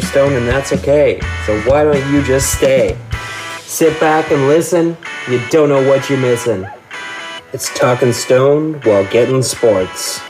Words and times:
Stoned 0.00 0.34
and 0.34 0.48
that's 0.48 0.72
okay. 0.72 1.20
So 1.44 1.60
why 1.70 1.84
don't 1.84 2.10
you 2.10 2.22
just 2.22 2.56
stay? 2.56 2.96
Sit 3.58 4.00
back 4.00 4.30
and 4.30 4.48
listen. 4.48 4.96
You 5.28 5.40
don't 5.50 5.68
know 5.68 5.86
what 5.86 6.08
you're 6.08 6.18
missing. 6.18 6.66
It's 7.52 7.72
talking 7.78 8.12
Stone 8.14 8.80
while 8.80 9.04
getting 9.10 9.42
sports. 9.42 10.22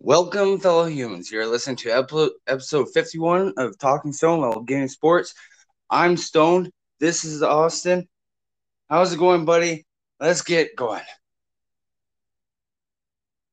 Welcome, 0.00 0.58
fellow 0.58 0.86
humans. 0.86 1.30
You're 1.30 1.46
listening 1.46 1.76
to 1.76 1.90
episode 2.46 2.88
51 2.94 3.52
of 3.58 3.78
Talking 3.78 4.14
Stone 4.14 4.40
while 4.40 4.60
getting 4.62 4.88
sports. 4.88 5.34
I'm 5.90 6.16
Stone. 6.16 6.70
This 7.00 7.24
is 7.24 7.42
Austin. 7.42 8.08
How's 8.88 9.12
it 9.12 9.18
going, 9.18 9.44
buddy? 9.44 9.84
Let's 10.18 10.40
get 10.40 10.74
going. 10.74 11.02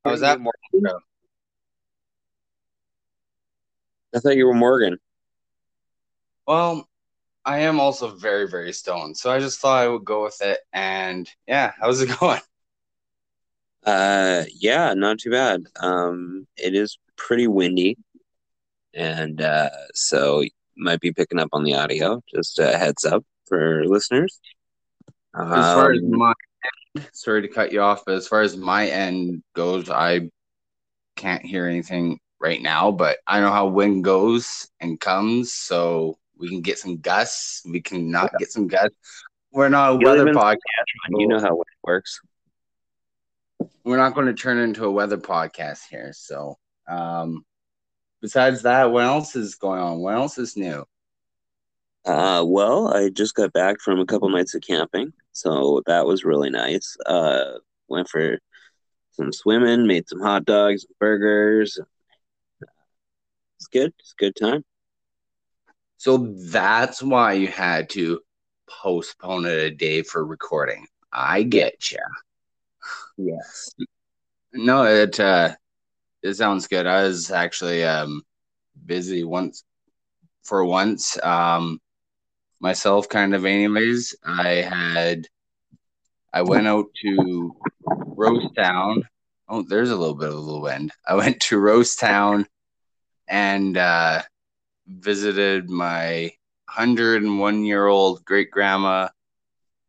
How's 0.09 0.22
that? 0.22 0.40
Morgan? 0.40 0.99
I 4.13 4.20
thought 4.20 4.35
you 4.35 4.48
were 4.48 4.54
Morgan. 4.54 4.98
Well, 6.48 6.90
I 7.45 7.59
am 7.59 7.80
also 7.80 8.16
very, 8.16 8.48
very 8.49 8.73
stoned, 8.73 9.18
so 9.18 9.32
I 9.32 9.40
just 9.40 9.59
thought 9.59 9.84
I 9.84 9.88
would 9.88 10.04
go 10.04 10.23
with 10.23 10.41
it. 10.41 10.59
And 10.73 11.30
yeah, 11.48 11.73
how's 11.80 12.02
it 12.02 12.09
going? 12.20 12.41
Uh, 13.85 14.45
yeah, 14.54 14.94
not 14.94 15.20
too 15.20 15.32
bad. 15.32 15.63
Um, 15.80 16.48
it 16.57 16.73
is 16.73 16.98
pretty 17.16 17.48
windy, 17.48 17.98
and 18.94 19.41
uh, 19.41 19.70
so 19.94 20.44
might 20.76 21.01
be 21.01 21.13
picking 21.13 21.40
up 21.40 21.49
on 21.54 21.63
the 21.63 21.76
audio. 21.76 22.21
Just 22.34 22.57
a 22.57 22.77
heads 22.77 23.05
up 23.05 23.23
for 23.48 23.85
listeners. 23.85 24.40
As 25.35 25.73
far 25.73 25.91
as 25.91 25.99
um, 25.99 26.18
my 26.18 26.29
end, 26.29 26.35
sorry 27.13 27.41
to 27.43 27.48
cut 27.48 27.71
you 27.71 27.82
off, 27.82 28.04
but 28.05 28.15
as 28.15 28.27
far 28.27 28.41
as 28.41 28.57
my 28.57 28.87
end 28.87 29.43
goes, 29.55 29.90
I 29.90 30.29
can't 31.15 31.45
hear 31.45 31.68
anything 31.68 32.20
right 32.40 32.62
now, 32.62 32.91
but 32.91 33.18
I 33.27 33.40
know 33.40 33.51
how 33.51 33.68
wind 33.68 34.04
goes 34.04 34.68
and 34.79 34.99
comes, 34.99 35.51
so 35.51 36.17
we 36.37 36.49
can 36.49 36.62
get 36.62 36.79
some 36.79 36.98
gusts. 36.98 37.62
We 37.65 37.82
can 37.82 38.10
not 38.10 38.32
get 38.40 38.51
some 38.51 38.67
gusts. 38.67 38.95
We're 39.51 39.70
not 39.70 39.95
a 39.95 39.99
you 39.99 40.05
weather 40.05 40.26
podcast. 40.27 40.57
You 41.10 41.27
know 41.27 41.40
how 41.40 41.60
it 41.60 41.67
works. 41.84 42.20
We're 43.84 43.98
not 43.98 44.13
going 44.13 44.27
to 44.27 44.34
turn 44.34 44.57
into 44.57 44.85
a 44.85 44.91
weather 44.91 45.17
podcast 45.17 45.82
here. 45.90 46.12
So, 46.13 46.57
um, 46.87 47.43
besides 48.21 48.62
that, 48.62 48.91
what 48.91 49.04
else 49.04 49.35
is 49.35 49.55
going 49.55 49.82
on? 49.82 49.99
What 49.99 50.15
else 50.15 50.37
is 50.37 50.55
new? 50.55 50.85
Uh, 52.10 52.43
well, 52.43 52.91
I 52.91 53.10
just 53.10 53.35
got 53.35 53.54
back 53.54 53.79
from 53.79 53.99
a 53.99 54.05
couple 54.05 54.29
nights 54.29 54.55
of 54.55 54.63
camping, 54.63 55.13
so 55.32 55.84
that 55.85 56.07
was 56.07 56.26
really 56.26 56.49
nice. 56.49 56.98
Uh, 57.05 57.60
went 57.88 58.10
for 58.10 58.40
some 59.12 59.32
swimming, 59.32 59.85
made 59.85 60.10
some 60.10 60.20
hot 60.20 60.43
dogs, 60.43 60.88
burgers. 60.99 61.79
It's 63.57 63.68
good. 63.68 63.93
It's 63.99 64.13
a 64.13 64.24
good 64.24 64.35
time. 64.35 64.66
So 65.97 66.34
that's 66.51 67.03
why 67.03 67.34
you 67.34 67.47
had 67.47 67.91
to 67.91 68.22
postpone 68.68 69.46
it 69.46 69.59
a 69.59 69.69
day 69.69 70.01
for 70.01 70.25
recording. 70.25 70.88
I 71.13 71.44
get 71.44 71.91
you. 71.91 72.00
Yes. 73.18 73.69
No, 74.51 74.84
it 74.85 75.19
uh, 75.19 75.53
it 76.23 76.34
sounds 76.34 76.66
good. 76.66 76.88
I 76.88 77.03
was 77.03 77.29
actually 77.29 77.84
um 77.84 78.23
busy 78.84 79.23
once 79.23 79.63
for 80.41 80.66
once. 80.66 81.16
Um, 81.22 81.79
myself, 82.59 83.09
kind 83.09 83.33
of. 83.33 83.45
Anyways, 83.45 84.15
I 84.23 84.47
had 84.47 85.27
I 86.33 86.41
went 86.43 86.67
out 86.67 86.85
to 87.03 87.55
Rosetown. 87.87 89.03
Oh, 89.47 89.63
there's 89.63 89.89
a 89.89 89.95
little 89.95 90.15
bit 90.15 90.29
of 90.29 90.35
a 90.35 90.37
little 90.37 90.61
wind. 90.61 90.91
I 91.07 91.15
went 91.15 91.39
to 91.41 91.57
Rosetown 91.57 92.45
and 93.27 93.77
uh, 93.77 94.21
visited 94.87 95.69
my 95.69 96.31
101 96.65 97.63
year 97.63 97.87
old 97.87 98.23
great 98.25 98.51
grandma, 98.51 99.09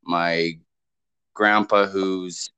my 0.03 0.59
grandpa 1.35 1.87
who's 1.87 2.51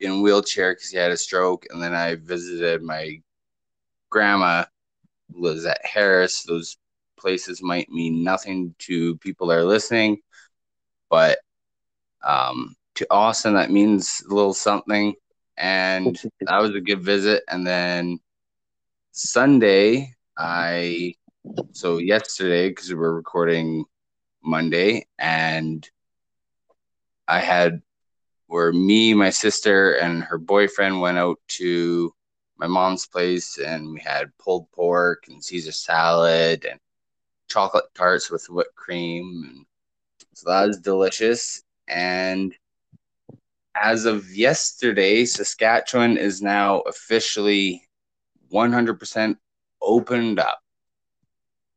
in 0.00 0.22
wheelchair 0.22 0.74
because 0.74 0.90
he 0.90 0.98
had 0.98 1.10
a 1.10 1.16
stroke, 1.16 1.66
and 1.70 1.82
then 1.82 1.94
I 1.94 2.16
visited 2.16 2.82
my 2.82 3.20
grandma 4.10 4.64
was 5.32 5.66
at 5.66 5.84
Harris. 5.84 6.42
Those 6.44 6.76
places 7.16 7.62
might 7.62 7.88
mean 7.90 8.22
nothing 8.22 8.74
to 8.80 9.16
people 9.18 9.48
that 9.48 9.58
are 9.58 9.64
listening, 9.64 10.18
but 11.10 11.38
um, 12.24 12.74
to 12.96 13.06
Austin 13.10 13.54
that 13.54 13.70
means 13.70 14.22
a 14.28 14.34
little 14.34 14.54
something. 14.54 15.14
And 15.56 16.18
that 16.40 16.60
was 16.60 16.74
a 16.74 16.80
good 16.80 17.02
visit. 17.02 17.42
And 17.48 17.66
then 17.66 18.18
Sunday, 19.12 20.14
I 20.36 21.14
so 21.72 21.98
yesterday 21.98 22.68
because 22.68 22.88
we 22.90 22.96
were 22.96 23.14
recording 23.14 23.84
Monday, 24.42 25.06
and 25.18 25.88
I 27.26 27.40
had 27.40 27.80
where 28.48 28.72
me, 28.72 29.14
my 29.14 29.30
sister, 29.30 29.92
and 29.92 30.22
her 30.22 30.38
boyfriend 30.38 31.00
went 31.00 31.18
out 31.18 31.38
to 31.48 32.12
my 32.58 32.66
mom's 32.66 33.06
place, 33.06 33.58
and 33.58 33.92
we 33.92 34.00
had 34.00 34.36
pulled 34.38 34.70
pork 34.72 35.24
and 35.28 35.42
Caesar 35.42 35.72
salad 35.72 36.64
and 36.64 36.78
chocolate 37.48 37.86
tarts 37.94 38.30
with 38.30 38.48
whipped 38.48 38.74
cream, 38.74 39.66
so 40.34 40.50
that 40.50 40.66
was 40.66 40.78
delicious. 40.78 41.62
And 41.88 42.54
as 43.74 44.04
of 44.04 44.34
yesterday, 44.34 45.24
Saskatchewan 45.24 46.16
is 46.16 46.42
now 46.42 46.80
officially 46.80 47.88
100% 48.52 49.36
opened 49.82 50.38
up. 50.38 50.60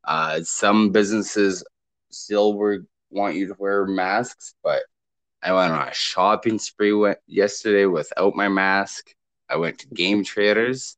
Uh, 0.04 0.42
some 0.44 0.92
businesses 0.92 1.64
still 2.10 2.54
were, 2.54 2.86
want 3.12 3.36
you 3.36 3.48
to 3.48 3.56
wear 3.60 3.86
masks, 3.86 4.56
but 4.64 4.84
I 5.42 5.54
went 5.54 5.72
on 5.72 5.88
a 5.88 5.94
shopping 5.94 6.60
spree 6.60 6.94
went 6.94 7.20
yesterday 7.28 7.86
without 7.86 8.36
my 8.36 8.50
mask. 8.50 9.14
I 9.50 9.58
went 9.58 9.80
to 9.80 9.88
Game 9.88 10.24
Traders. 10.24 10.98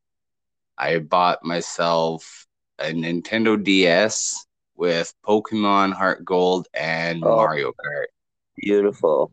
I 0.77 0.99
bought 0.99 1.43
myself 1.43 2.47
a 2.79 2.85
Nintendo 2.85 3.61
DS 3.61 4.47
with 4.81 5.13
Pokemon 5.23 5.93
Heart 5.93 6.25
Gold 6.25 6.67
and 6.73 7.23
oh, 7.23 7.35
Mario 7.35 7.67
Kart. 7.67 8.07
Beautiful. 8.57 9.29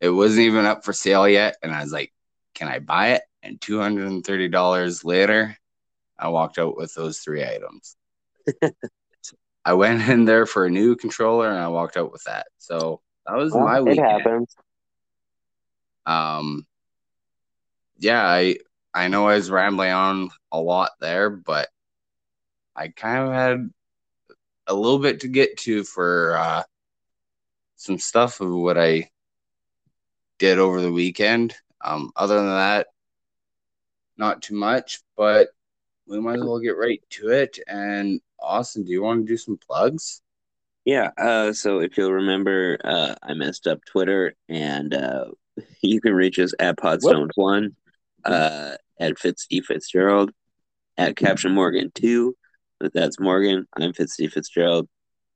It 0.00 0.10
wasn't 0.10 0.46
even 0.46 0.66
up 0.66 0.84
for 0.84 0.92
sale 0.92 1.28
yet, 1.28 1.56
and 1.62 1.72
I 1.72 1.82
was 1.82 1.92
like, 1.92 2.12
"Can 2.52 2.66
I 2.66 2.80
buy 2.80 3.10
it?" 3.10 3.22
And 3.44 3.60
two 3.60 3.78
hundred 3.78 4.08
and 4.08 4.26
thirty 4.26 4.48
dollars 4.48 5.04
later, 5.04 5.56
I 6.18 6.28
walked 6.30 6.58
out 6.58 6.76
with 6.76 6.92
those 6.94 7.20
three 7.20 7.44
items. 7.44 7.94
I 9.64 9.74
went 9.74 10.08
in 10.08 10.24
there 10.24 10.46
for 10.46 10.66
a 10.66 10.70
new 10.70 10.96
controller, 10.96 11.48
and 11.48 11.58
I 11.58 11.68
walked 11.68 11.96
out 11.96 12.10
with 12.10 12.24
that. 12.24 12.48
So 12.58 13.00
that 13.24 13.36
was 13.36 13.52
well, 13.52 13.66
my 13.66 13.80
weekend. 13.80 14.00
It 14.00 14.10
happens. 14.10 14.56
Um, 16.06 16.66
yeah, 17.98 18.26
I 18.26 18.56
I 18.92 19.06
know 19.06 19.28
I 19.28 19.36
was 19.36 19.48
rambling 19.48 19.92
on 19.92 20.30
a 20.50 20.60
lot 20.60 20.90
there, 21.00 21.30
but 21.30 21.68
I 22.74 22.88
kind 22.88 23.28
of 23.28 23.32
had 23.32 23.70
a 24.68 24.74
little 24.74 24.98
bit 24.98 25.20
to 25.20 25.28
get 25.28 25.56
to 25.58 25.82
for 25.82 26.36
uh, 26.36 26.62
some 27.76 27.98
stuff 27.98 28.40
of 28.40 28.52
what 28.52 28.78
I 28.78 29.10
did 30.38 30.58
over 30.58 30.80
the 30.80 30.92
weekend. 30.92 31.54
Um, 31.84 32.12
other 32.14 32.36
than 32.36 32.46
that, 32.46 32.88
not 34.16 34.42
too 34.42 34.54
much, 34.54 35.00
but 35.16 35.48
we 36.06 36.20
might 36.20 36.36
as 36.36 36.44
well 36.44 36.58
get 36.58 36.76
right 36.76 37.02
to 37.10 37.28
it. 37.28 37.58
And 37.66 38.20
Austin, 38.40 38.84
do 38.84 38.92
you 38.92 39.02
want 39.02 39.26
to 39.26 39.32
do 39.32 39.36
some 39.36 39.58
plugs? 39.58 40.20
Yeah. 40.84 41.10
Uh, 41.18 41.52
so 41.52 41.80
if 41.80 41.96
you'll 41.96 42.12
remember, 42.12 42.78
uh, 42.82 43.14
I 43.22 43.34
messed 43.34 43.66
up 43.66 43.84
Twitter, 43.84 44.34
and 44.48 44.94
uh, 44.94 45.26
you 45.82 46.00
can 46.00 46.14
reach 46.14 46.38
us 46.38 46.54
at 46.58 46.78
Podstone 46.78 47.30
One, 47.34 47.76
uh, 48.24 48.76
at 48.98 49.18
Fitz 49.18 49.46
D 49.46 49.60
Fitzgerald, 49.60 50.32
at 50.96 51.16
Captain 51.16 51.52
Morgan 51.52 51.92
Two. 51.94 52.36
That's 52.80 53.18
Morgan. 53.18 53.66
I'm 53.76 53.92
Fitz 53.92 54.16
D 54.16 54.28
Fitzgerald. 54.28 54.88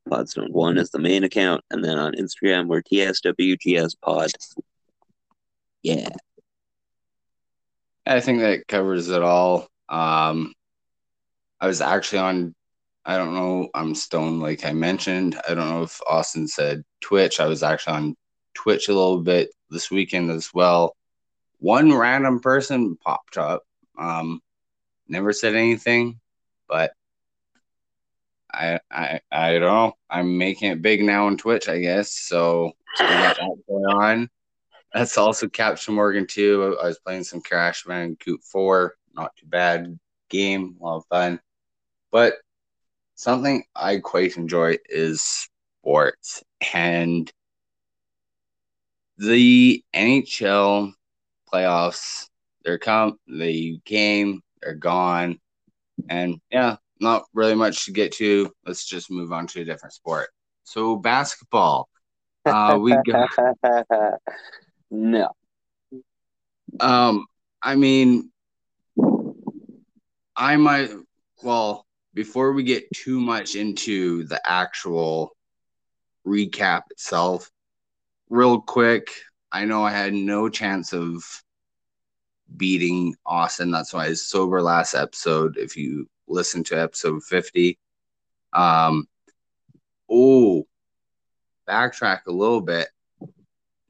Podstone 0.09 0.51
One 0.51 0.79
is 0.79 0.91
the 0.91 0.99
main 0.99 1.25
account, 1.25 1.63
and 1.71 1.85
then 1.85 1.99
on 1.99 2.15
Instagram 2.15 2.69
we're 2.69 2.83
TSWGS 2.83 3.97
Pod. 4.01 4.31
Yeah. 5.83 6.09
I 8.07 8.21
think 8.21 8.41
that 8.41 8.67
covers 8.69 9.09
it 9.09 9.23
all. 9.23 9.69
Um, 9.89 10.55
I 11.61 11.67
was 11.67 11.81
actually 11.81 12.19
on, 12.21 12.55
I 13.05 13.17
don't 13.17 13.35
know, 13.35 13.69
I'm 13.75 13.95
stoned 13.95 14.41
like 14.41 14.65
I 14.65 14.73
mentioned. 14.73 15.41
I 15.49 15.55
don't 15.55 15.69
know 15.69 15.83
if 15.83 16.01
Austin 16.09 16.47
said 16.47 16.83
Twitch. 17.01 17.41
I 17.41 17.47
was 17.47 17.63
actually 17.63 17.97
on 17.97 18.17
Twitch 18.55 18.89
a 18.89 18.95
little 18.95 19.21
bit 19.21 19.51
this 19.71 19.91
weekend 19.91 20.31
as 20.31 20.51
well. 20.55 20.97
One 21.59 21.93
random 21.93 22.41
person 22.41 22.97
popped 22.97 23.37
up. 23.37 23.63
Um, 23.99 24.41
never 25.09 25.33
said 25.33 25.55
anything, 25.55 26.21
but 26.69 26.93
I 28.53 28.79
I 28.91 29.21
I 29.31 29.53
don't 29.53 29.63
know. 29.63 29.93
I'm 30.11 30.37
making 30.39 30.71
it 30.71 30.83
big 30.83 31.03
now 31.03 31.27
on 31.27 31.37
Twitch, 31.37 31.69
I 31.69 31.79
guess. 31.79 32.13
So 32.13 32.73
that 32.99 33.39
going 33.39 33.85
on. 33.87 34.29
that's 34.93 35.17
also 35.17 35.49
Captain 35.49 35.95
Morgan 35.95 36.27
too. 36.27 36.77
I 36.83 36.87
was 36.87 36.99
playing 36.99 37.25
some 37.25 37.41
Crash 37.41 37.85
Bandicoot 37.85 38.43
4. 38.45 38.95
Not 39.15 39.35
too 39.37 39.47
bad 39.47 39.99
game, 40.29 40.77
a 40.81 40.85
lot 40.85 40.97
of 40.99 41.07
fun. 41.07 41.41
But 42.11 42.35
something 43.15 43.65
I 43.75 43.99
quite 43.99 44.37
enjoy 44.37 44.77
is 44.89 45.49
sports. 45.81 46.43
And 46.75 47.31
the 49.19 49.85
NHL 49.95 50.93
playoffs, 51.53 52.29
they're 52.65 52.79
come, 52.79 53.19
they 53.29 53.81
came, 53.85 54.43
they're 54.61 54.75
gone. 54.75 55.39
And 56.09 56.41
yeah, 56.51 56.77
not 57.03 57.25
really 57.35 57.55
much 57.55 57.85
to 57.87 57.93
get 57.93 58.13
to. 58.13 58.51
Let's 58.65 58.87
just 58.87 59.11
move 59.11 59.33
on 59.33 59.47
to 59.49 59.61
a 59.61 59.65
different 59.65 59.93
sport. 59.93 60.31
So 60.65 60.97
basketball. 60.97 61.89
Uh, 62.45 62.79
we 62.81 62.97
got 63.07 63.31
no. 64.91 65.31
Um, 66.81 67.27
I 67.63 67.77
mean, 67.77 68.31
I 70.37 70.57
might. 70.57 70.91
Well, 71.43 71.87
before 72.15 72.53
we 72.53 72.63
get 72.63 72.91
too 72.93 73.21
much 73.21 73.55
into 73.55 74.25
the 74.25 74.41
actual 74.49 75.37
recap 76.27 76.83
itself, 76.91 77.51
real 78.29 78.61
quick, 78.61 79.13
I 79.51 79.65
know 79.65 79.85
I 79.85 79.91
had 79.91 80.15
no 80.15 80.49
chance 80.49 80.93
of 80.93 81.25
beating 82.57 83.15
Austin. 83.25 83.71
That's 83.71 83.93
why 83.93 84.07
I 84.07 84.09
was 84.11 84.27
sober 84.27 84.63
last 84.63 84.95
episode. 84.95 85.57
If 85.57 85.77
you 85.77 86.09
listen 86.29 86.65
to 86.65 86.81
episode 86.81 87.23
50, 87.23 87.79
um, 88.53 89.07
oh, 90.11 90.67
backtrack 91.69 92.27
a 92.27 92.33
little 92.33 92.61
bit. 92.61 92.89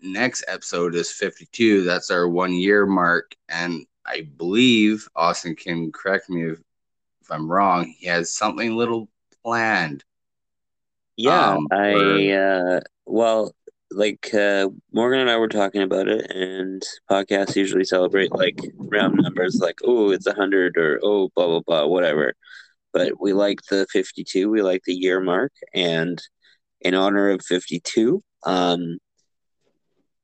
Next 0.01 0.45
episode 0.49 0.95
is 0.95 1.13
52. 1.13 1.85
That's 1.85 2.11
our 2.11 2.29
one 2.29 2.53
year 2.53 2.87
mark. 2.87 3.37
And 3.49 3.87
I 4.05 4.23
believe 4.37 5.09
Austin 5.15 5.55
can 5.55 5.93
correct 5.93 6.29
me 6.29 6.51
if, 6.51 6.59
if 7.21 7.31
I'm 7.31 7.51
wrong. 7.51 7.95
He 7.99 8.07
has 8.07 8.35
something 8.35 8.75
little 8.75 9.09
planned. 9.45 10.05
Yeah, 11.17 11.57
Um, 11.57 11.69
I 11.71 12.31
uh 12.33 12.81
well 13.05 13.55
like 13.95 14.33
uh 14.35 14.69
Morgan 14.93 15.21
and 15.21 15.31
I 15.31 15.37
were 15.37 15.49
talking 15.49 15.83
about 15.83 16.09
it 16.09 16.31
and 16.31 16.83
podcasts 17.11 17.57
usually 17.57 17.85
celebrate 17.85 18.33
like 18.33 18.59
round 18.77 19.17
numbers 19.17 19.59
like 19.61 19.79
oh 19.85 20.11
it's 20.11 20.27
a 20.27 20.35
hundred 20.35 20.77
or 20.77 21.01
oh 21.03 21.31
blah 21.35 21.47
blah 21.47 21.61
blah 21.61 21.87
whatever. 21.87 22.35
But 22.93 23.21
we 23.21 23.33
like 23.33 23.61
the 23.71 23.87
fifty 23.91 24.25
two, 24.25 24.51
we 24.51 24.63
like 24.63 24.83
the 24.85 24.95
year 24.95 25.21
mark 25.21 25.53
and 25.75 26.21
in 26.81 26.95
honor 26.95 27.31
of 27.31 27.43
fifty 27.45 27.81
two, 27.81 28.23
um 28.45 28.99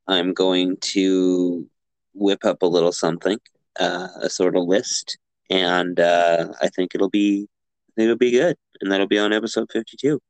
I'm 0.07 0.33
going 0.33 0.77
to 0.81 1.69
whip 2.15 2.45
up 2.45 2.63
a 2.63 2.67
little 2.67 2.93
something, 2.93 3.39
uh 3.81 4.09
a 4.23 4.31
sort 4.31 4.57
of 4.57 4.65
list 4.65 5.19
and 5.51 5.99
uh 6.01 6.49
I 6.63 6.69
think 6.69 6.95
it'll 6.95 7.11
be 7.11 7.49
it'll 7.97 8.17
be 8.17 8.33
good 8.33 8.57
and 8.81 8.93
that'll 8.93 9.07
be 9.07 9.19
on 9.19 9.33
episode 9.33 9.69
fifty 9.73 9.97
two. 9.97 10.21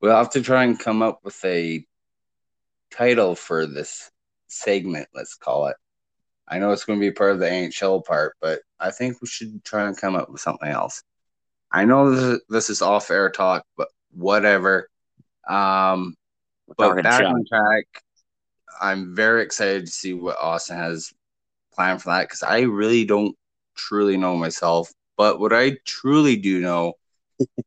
We'll 0.00 0.16
have 0.16 0.30
to 0.30 0.42
try 0.42 0.64
and 0.64 0.78
come 0.78 1.02
up 1.02 1.20
with 1.22 1.44
a 1.44 1.84
title 2.90 3.34
for 3.34 3.66
this 3.66 4.10
segment, 4.46 5.08
let's 5.14 5.34
call 5.34 5.66
it. 5.68 5.76
I 6.48 6.58
know 6.58 6.72
it's 6.72 6.84
going 6.84 6.98
to 6.98 7.06
be 7.06 7.12
part 7.12 7.32
of 7.32 7.38
the 7.38 7.46
NHL 7.46 8.04
part, 8.04 8.36
but 8.40 8.60
I 8.78 8.90
think 8.90 9.20
we 9.20 9.28
should 9.28 9.64
try 9.64 9.86
and 9.86 9.96
come 9.96 10.16
up 10.16 10.30
with 10.30 10.40
something 10.40 10.68
else. 10.68 11.02
I 11.70 11.84
know 11.84 12.10
this 12.10 12.22
is, 12.22 12.40
this 12.48 12.70
is 12.70 12.82
off 12.82 13.10
air 13.10 13.30
talk, 13.30 13.64
but 13.76 13.88
whatever. 14.10 14.88
Um, 15.48 16.16
but 16.76 17.02
back 17.02 17.24
on 17.24 17.44
track, 17.46 17.84
I'm 18.80 19.14
very 19.14 19.42
excited 19.42 19.86
to 19.86 19.92
see 19.92 20.12
what 20.12 20.38
Austin 20.40 20.78
has 20.78 21.12
planned 21.72 22.02
for 22.02 22.10
that 22.10 22.22
because 22.22 22.42
I 22.42 22.60
really 22.62 23.04
don't 23.04 23.36
truly 23.76 24.16
know 24.16 24.36
myself. 24.36 24.92
But 25.16 25.38
what 25.38 25.52
I 25.52 25.76
truly 25.84 26.36
do 26.36 26.60
know 26.60 26.94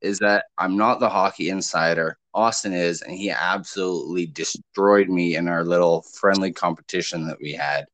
is 0.01 0.19
that 0.19 0.45
I'm 0.57 0.77
not 0.77 0.99
the 0.99 1.09
hockey 1.09 1.49
insider. 1.49 2.17
Austin 2.33 2.73
is, 2.73 3.01
and 3.01 3.13
he 3.13 3.29
absolutely 3.29 4.25
destroyed 4.25 5.09
me 5.09 5.35
in 5.35 5.47
our 5.47 5.63
little 5.63 6.01
friendly 6.01 6.51
competition 6.51 7.27
that 7.27 7.39
we 7.41 7.53
had. 7.53 7.85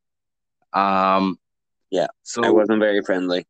Um, 0.73 1.39
Yeah, 1.91 2.07
So 2.23 2.43
I 2.43 2.49
wasn't 2.49 2.79
very 2.79 3.01
friendly. 3.01 3.45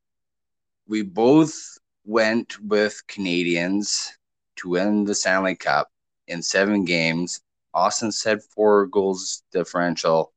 we 0.88 1.04
both 1.04 1.78
went 2.06 2.60
with 2.62 3.02
Canadiens 3.08 4.10
to 4.58 4.70
win 4.70 5.04
the 5.04 5.14
Stanley 5.14 5.56
Cup 5.56 5.90
in 6.28 6.42
seven 6.42 6.86
games. 6.86 7.42
Austin 7.74 8.12
said 8.12 8.42
four 8.42 8.88
goals 8.88 9.44
differential, 9.52 10.34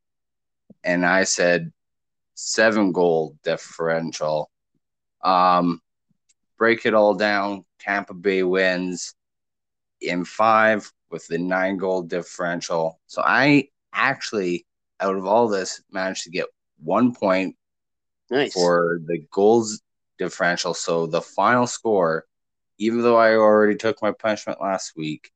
and 0.85 1.07
I 1.07 1.25
said 1.25 1.73
seven 2.35 2.93
goal 2.93 3.37
differential. 3.43 4.51
Um, 5.23 5.81
break 6.59 6.85
it 6.85 6.95
all 6.95 7.15
down. 7.15 7.65
Tampa 7.83 8.15
Bay 8.15 8.43
wins 8.43 9.15
in 10.01 10.25
five 10.25 10.91
with 11.11 11.27
the 11.27 11.39
nine 11.39 11.77
goal 11.77 12.03
differential. 12.03 13.01
So 13.07 13.23
I 13.25 13.69
actually, 13.93 14.67
out 15.01 15.17
of 15.17 15.27
all 15.27 15.49
this, 15.49 15.83
managed 15.91 16.25
to 16.25 16.31
get 16.31 16.47
one 16.83 17.15
point 17.15 17.57
Nice. 18.31 18.55
for 18.55 19.01
the 19.07 19.19
goals 19.31 19.81
differential. 20.19 20.75
So 20.75 21.07
the 21.07 21.21
final 21.21 21.67
score, 21.67 22.25
even 22.79 23.03
though 23.03 23.17
I 23.17 23.35
already 23.35 23.77
took 23.77 24.01
my 24.01 24.13
punishment 24.13 24.61
last 24.61 24.93
week, 24.97 25.31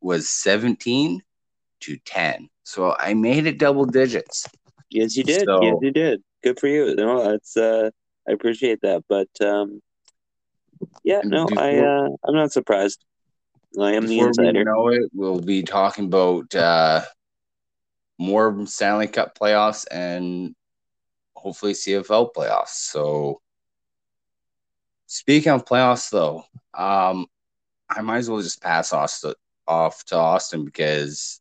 was 0.00 0.28
17 0.28 1.22
to 1.80 1.96
10. 1.96 2.48
So 2.62 2.94
I 2.98 3.14
made 3.14 3.46
it 3.46 3.58
double 3.58 3.86
digits. 3.86 4.46
yes, 4.90 5.16
you 5.16 5.24
did. 5.24 5.44
So- 5.44 5.62
yes, 5.62 5.76
you 5.80 5.90
did. 5.90 6.22
Good 6.44 6.60
for 6.60 6.68
you. 6.68 6.94
No, 6.94 7.30
that's 7.32 7.56
uh, 7.56 7.90
I 8.28 8.32
appreciate 8.32 8.80
that. 8.82 9.02
But 9.08 9.28
um, 9.44 9.80
yeah, 11.04 11.20
no, 11.24 11.46
I 11.56 11.78
uh, 11.78 12.08
I'm 12.24 12.34
not 12.34 12.52
surprised. 12.52 13.04
I 13.80 13.92
am 13.92 14.06
the 14.06 14.18
Before 14.18 14.26
we 14.26 14.28
insider. 14.28 14.64
know 14.64 14.88
it, 14.88 15.10
we'll 15.12 15.40
be 15.40 15.62
talking 15.62 16.06
about 16.06 16.54
uh, 16.54 17.02
more 18.18 18.66
Stanley 18.66 19.06
Cup 19.06 19.38
playoffs 19.38 19.86
and 19.90 20.54
hopefully 21.36 21.72
CFL 21.72 22.32
playoffs. 22.34 22.68
So 22.68 23.40
speaking 25.06 25.52
of 25.52 25.64
playoffs, 25.64 26.10
though, 26.10 26.44
um, 26.74 27.26
I 27.88 28.02
might 28.02 28.18
as 28.18 28.30
well 28.30 28.42
just 28.42 28.62
pass 28.62 28.92
Austin, 28.92 29.34
off 29.66 30.04
to 30.06 30.16
Austin 30.16 30.64
because, 30.64 31.40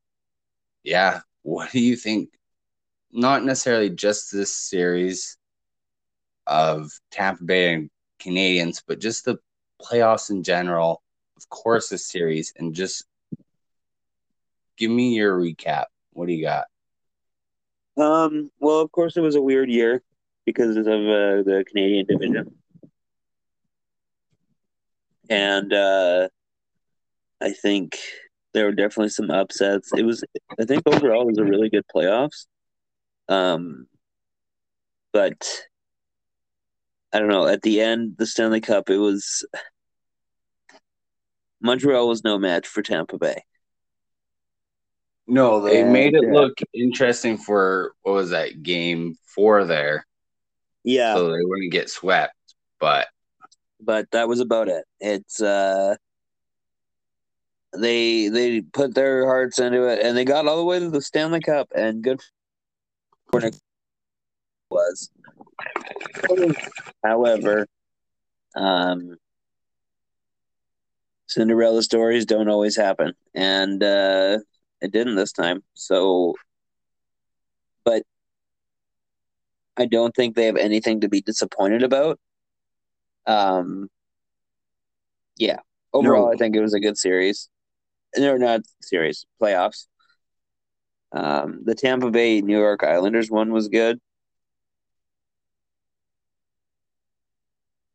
yeah, 0.84 1.22
what 1.44 1.72
do 1.72 1.80
you 1.80 1.96
think? 1.96 2.30
Not 3.12 3.44
necessarily 3.44 3.90
just 3.90 4.32
this 4.32 4.56
series 4.56 5.38
of 6.46 6.92
Tampa 7.10 7.44
Bay 7.44 7.74
and 7.74 7.90
Canadiens, 8.20 8.82
but 8.88 9.00
just 9.00 9.26
the 9.26 9.38
playoffs 9.82 10.30
in 10.30 10.44
general. 10.44 11.02
Of 11.38 11.50
course, 11.50 11.90
this 11.90 12.08
series, 12.08 12.54
and 12.58 12.74
just 12.74 13.06
give 14.78 14.90
me 14.90 15.16
your 15.16 15.38
recap. 15.38 15.86
What 16.14 16.28
do 16.28 16.34
you 16.34 16.44
got? 16.44 16.66
Um, 17.96 18.52
well, 18.60 18.80
of 18.80 18.92
course, 18.92 19.18
it 19.18 19.22
was 19.22 19.36
a 19.36 19.42
weird 19.42 19.70
year 19.70 20.02
because 20.46 20.78
of 20.78 20.88
uh, 20.88 21.44
the 21.44 21.64
Canadian 21.68 22.06
division, 22.08 22.56
and 25.30 25.74
uh, 25.74 26.30
I 27.42 27.52
think 27.52 28.00
there 28.54 28.66
were 28.66 28.72
definitely 28.72 29.10
some 29.10 29.30
upsets. 29.30 29.92
It 29.96 30.04
was, 30.04 30.24
I 30.60 30.66
think, 30.66 30.84
overall, 30.88 31.22
it 31.22 31.28
was 31.28 31.38
a 31.38 31.44
really 31.44 31.70
good 31.70 31.86
playoffs. 31.94 32.48
Um, 33.30 33.88
but 35.14 35.67
I 37.18 37.20
don't 37.20 37.30
know. 37.30 37.48
At 37.48 37.64
the 37.64 37.82
end, 37.82 38.14
the 38.20 38.28
Stanley 38.28 38.62
Cup, 38.62 38.92
it 38.92 39.00
was 39.00 39.44
Montreal 41.60 42.08
was 42.08 42.24
no 42.24 42.38
match 42.38 42.68
for 42.68 42.84
Tampa 42.84 43.18
Bay. 43.18 43.44
No, 45.26 45.60
they 45.60 45.82
And, 45.82 45.92
made 45.92 46.14
it 46.14 46.24
uh, 46.24 46.32
look 46.32 46.60
interesting 46.76 47.40
for 47.40 47.94
what 48.04 48.12
was 48.12 48.30
that 48.30 48.62
game 48.62 49.18
four 49.24 49.66
there, 49.66 50.06
Yeah, 50.84 51.16
so 51.16 51.32
they 51.32 51.42
wouldn't 51.42 51.72
get 51.72 51.90
swept. 51.90 52.36
But 52.80 53.08
but 53.82 54.12
that 54.12 54.28
was 54.28 54.40
about 54.40 54.68
it. 54.68 54.86
It's 55.00 55.42
uh 55.42 55.96
they 57.76 58.28
they 58.28 58.62
put 58.62 58.94
their 58.94 59.26
hearts 59.26 59.58
into 59.58 59.88
it 59.88 60.06
and 60.06 60.16
they 60.16 60.24
got 60.24 60.48
all 60.48 60.58
the 60.58 60.66
way 60.66 60.78
to 60.78 60.92
the 60.92 61.02
Stanley 61.02 61.42
Cup 61.42 61.70
and 61.76 62.04
good 62.04 62.22
was. 64.70 65.10
However, 67.04 67.68
um 68.56 69.18
Cinderella 71.28 71.84
stories 71.84 72.26
don't 72.26 72.50
always 72.50 72.76
happen 72.78 73.14
and 73.34 73.84
uh 73.84 74.40
it 74.82 74.92
didn't 74.92 75.16
this 75.16 75.32
time. 75.32 75.64
So 75.74 76.36
but 77.84 78.04
I 79.78 79.86
don't 79.86 80.16
think 80.16 80.36
they 80.36 80.46
have 80.46 80.58
anything 80.58 81.02
to 81.02 81.10
be 81.10 81.22
disappointed 81.22 81.84
about. 81.84 82.20
Um 83.26 83.90
yeah. 85.38 85.60
Overall, 85.94 86.28
No. 86.28 86.34
I 86.34 86.36
think 86.38 86.56
it 86.56 86.62
was 86.62 86.74
a 86.74 86.80
good 86.80 86.98
series. 86.98 87.50
No, 88.18 88.36
not 88.38 88.62
series, 88.82 89.26
playoffs. 89.42 89.88
Um, 91.12 91.62
the 91.64 91.76
Tampa 91.76 92.10
Bay 92.12 92.42
New 92.42 92.58
York 92.58 92.84
Islanders 92.84 93.30
one 93.30 93.52
was 93.52 93.68
good. 93.70 94.00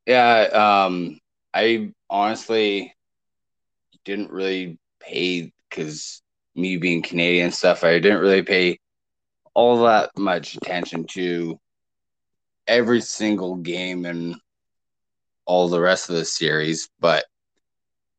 Yeah, 0.06 0.85
um, 0.87 1.18
I 1.54 1.92
honestly 2.11 2.94
didn't 4.04 4.30
really 4.30 4.78
pay 5.00 5.52
because 5.68 6.23
me 6.54 6.76
being 6.76 7.02
Canadian 7.02 7.52
stuff, 7.52 7.85
I 7.85 7.99
didn't 7.99 8.21
really 8.21 8.42
pay 8.42 8.78
all 9.54 9.85
that 9.85 10.11
much 10.16 10.56
attention 10.56 11.06
to 11.12 11.59
every 12.66 13.00
single 13.00 13.56
game 13.56 14.04
and 14.04 14.37
all 15.44 15.68
the 15.68 15.80
rest 15.80 16.09
of 16.09 16.16
the 16.16 16.25
series, 16.25 16.88
but 17.00 17.25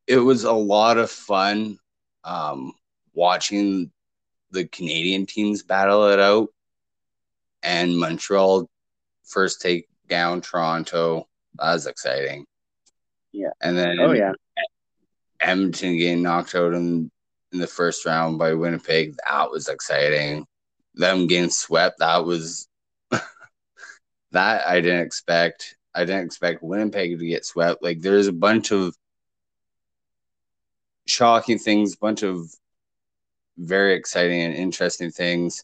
it 0.07 0.17
was 0.17 0.43
a 0.43 0.51
lot 0.51 0.97
of 0.97 1.09
fun 1.09 1.77
um, 2.23 2.73
watching 3.13 3.91
the 4.51 4.65
Canadian 4.67 5.25
teams 5.25 5.63
battle 5.63 6.07
it 6.09 6.19
out 6.19 6.49
and 7.63 7.97
Montreal 7.97 8.69
first 9.23 9.61
take 9.61 9.87
down 10.07 10.41
Toronto. 10.41 11.27
That 11.55 11.73
was 11.73 11.87
exciting. 11.87 12.45
Yeah. 13.31 13.49
And 13.61 13.77
then 13.77 13.99
Oh 13.99 14.11
yeah. 14.11 14.33
Edmonton 15.41 15.97
getting 15.97 16.23
knocked 16.23 16.55
out 16.55 16.73
in, 16.73 17.11
in 17.51 17.59
the 17.59 17.67
first 17.67 18.05
round 18.05 18.37
by 18.37 18.53
Winnipeg. 18.53 19.15
That 19.27 19.51
was 19.51 19.67
exciting. 19.67 20.45
Them 20.95 21.27
getting 21.27 21.49
swept. 21.49 21.99
That 21.99 22.25
was 22.25 22.67
that 24.31 24.67
I 24.67 24.81
didn't 24.81 25.05
expect. 25.05 25.75
I 25.93 26.05
didn't 26.05 26.25
expect 26.25 26.63
Winnipeg 26.63 27.19
to 27.19 27.25
get 27.25 27.45
swept. 27.45 27.83
Like 27.83 28.01
there's 28.01 28.27
a 28.27 28.33
bunch 28.33 28.71
of 28.71 28.95
shocking 31.05 31.59
things, 31.59 31.93
a 31.93 31.97
bunch 31.97 32.23
of 32.23 32.49
very 33.57 33.93
exciting 33.93 34.41
and 34.41 34.53
interesting 34.53 35.11
things. 35.11 35.63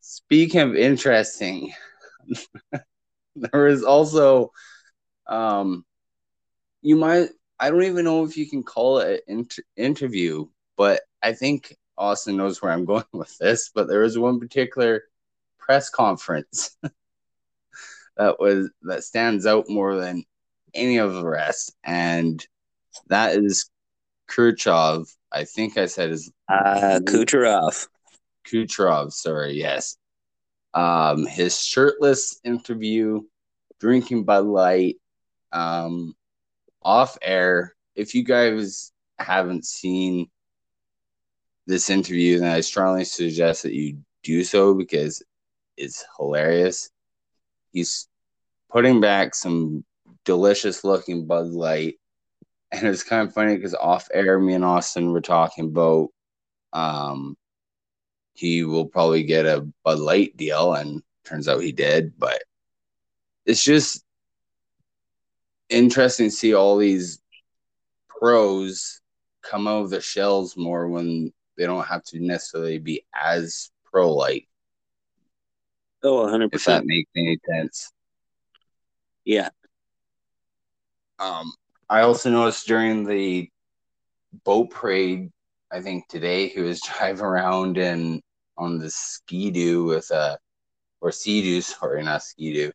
Speaking 0.00 0.60
of 0.60 0.76
interesting, 0.76 1.72
there 3.52 3.66
is 3.66 3.84
also 3.84 4.52
um 5.26 5.84
you 6.82 6.96
might 6.96 7.28
I 7.60 7.70
don't 7.70 7.82
even 7.82 8.04
know 8.04 8.24
if 8.24 8.36
you 8.36 8.48
can 8.48 8.62
call 8.62 8.98
it 8.98 9.24
an 9.26 9.38
inter- 9.38 9.62
interview, 9.76 10.46
but 10.76 11.00
I 11.22 11.32
think 11.32 11.76
Austin 11.96 12.36
knows 12.36 12.62
where 12.62 12.70
I'm 12.72 12.84
going 12.92 13.04
with 13.12 13.36
this. 13.38 13.70
But 13.74 13.88
there 13.88 14.00
was 14.00 14.18
one 14.18 14.38
particular 14.38 15.02
press 15.58 15.90
conference 15.90 16.76
that 18.16 18.38
was 18.38 18.70
that 18.82 19.04
stands 19.04 19.46
out 19.46 19.68
more 19.68 19.96
than 19.96 20.24
any 20.74 20.98
of 20.98 21.14
the 21.14 21.26
rest, 21.26 21.74
and 21.82 22.44
that 23.08 23.36
is 23.36 23.70
Khrushchev. 24.28 25.06
I 25.32 25.44
think 25.44 25.76
I 25.76 25.86
said 25.86 26.10
his 26.10 26.30
Uh, 26.48 27.00
Kucherov. 27.04 27.88
Kucherov. 28.46 29.12
Sorry, 29.12 29.54
yes. 29.54 29.96
Um, 30.74 31.26
his 31.26 31.60
shirtless 31.60 32.40
interview, 32.44 33.22
drinking 33.80 34.24
Bud 34.24 34.44
Light, 34.44 34.96
um, 35.52 36.14
off 36.82 37.16
air. 37.22 37.74
If 37.94 38.14
you 38.14 38.22
guys 38.22 38.92
haven't 39.18 39.64
seen 39.64 40.28
this 41.66 41.90
interview, 41.90 42.38
then 42.38 42.52
I 42.52 42.60
strongly 42.60 43.04
suggest 43.04 43.62
that 43.64 43.74
you 43.74 43.98
do 44.22 44.44
so 44.44 44.74
because 44.74 45.22
it's 45.76 46.04
hilarious. 46.16 46.90
He's 47.72 48.08
putting 48.70 49.00
back 49.00 49.34
some 49.34 49.84
delicious 50.24 50.84
looking 50.84 51.26
Bud 51.26 51.46
Light. 51.46 51.96
And 52.70 52.86
it's 52.86 53.02
kind 53.02 53.26
of 53.26 53.34
funny 53.34 53.56
because 53.56 53.74
off 53.74 54.08
air, 54.12 54.38
me 54.38 54.52
and 54.52 54.64
Austin 54.64 55.10
were 55.12 55.22
talking 55.22 55.66
about 55.66 56.08
um, 56.74 57.36
he 58.38 58.62
will 58.62 58.86
probably 58.86 59.24
get 59.24 59.46
a 59.46 59.66
Bud 59.84 59.98
Light 59.98 60.36
deal, 60.36 60.74
and 60.74 61.02
turns 61.24 61.48
out 61.48 61.58
he 61.60 61.72
did. 61.72 62.16
But 62.16 62.40
it's 63.44 63.64
just 63.64 64.04
interesting 65.68 66.28
to 66.28 66.34
see 66.34 66.54
all 66.54 66.76
these 66.76 67.20
pros 68.08 69.00
come 69.42 69.66
out 69.66 69.82
of 69.82 69.90
their 69.90 70.00
shells 70.00 70.56
more 70.56 70.86
when 70.88 71.32
they 71.56 71.66
don't 71.66 71.86
have 71.86 72.04
to 72.04 72.20
necessarily 72.20 72.78
be 72.78 73.04
as 73.12 73.70
pro 73.84 74.12
like, 74.14 74.46
Oh, 76.04 76.24
100%. 76.26 76.50
if 76.52 76.64
that 76.66 76.84
makes 76.86 77.10
any 77.16 77.38
sense. 77.50 77.90
yeah. 79.24 79.48
Um, 81.18 81.52
I 81.88 82.02
also 82.02 82.30
noticed 82.30 82.68
during 82.68 83.04
the 83.04 83.50
boat 84.44 84.70
parade, 84.70 85.30
I 85.72 85.80
think 85.80 86.06
today 86.06 86.46
he 86.46 86.60
was 86.60 86.80
driving 86.98 87.24
around 87.24 87.78
in 87.78 88.22
on 88.58 88.78
the 88.78 88.90
ski-doo 88.90 89.84
with 89.84 90.10
a 90.10 90.38
or 91.00 91.12
sea-doo, 91.12 91.60
sorry, 91.62 92.02
not 92.02 92.22
ski-doo, 92.22 92.72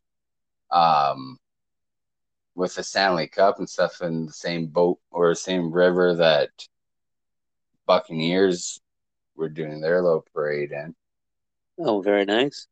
um, 0.71 1.37
with 2.55 2.73
the 2.75 2.83
Stanley 2.83 3.27
Cup 3.27 3.59
and 3.59 3.69
stuff 3.69 4.01
in 4.01 4.25
the 4.25 4.33
same 4.33 4.67
boat 4.67 4.99
or 5.11 5.35
same 5.35 5.71
river 5.71 6.15
that 6.15 6.49
Buccaneers 7.85 8.79
were 9.35 9.49
doing 9.49 9.81
their 9.81 10.01
little 10.01 10.25
parade 10.33 10.71
in. 10.71 10.95
Oh, 11.77 12.01
very 12.01 12.23
nice. 12.25 12.67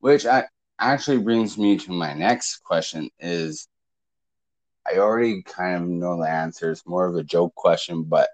Which 0.00 0.26
I, 0.26 0.44
actually 0.78 1.18
brings 1.18 1.56
me 1.56 1.78
to 1.78 1.92
my 1.92 2.12
next 2.12 2.58
question 2.64 3.08
is 3.20 3.68
I 4.84 4.98
already 4.98 5.42
kind 5.42 5.76
of 5.76 5.88
know 5.88 6.20
the 6.20 6.28
answer. 6.28 6.72
It's 6.72 6.86
more 6.86 7.06
of 7.06 7.14
a 7.14 7.22
joke 7.22 7.54
question, 7.54 8.02
but 8.02 8.28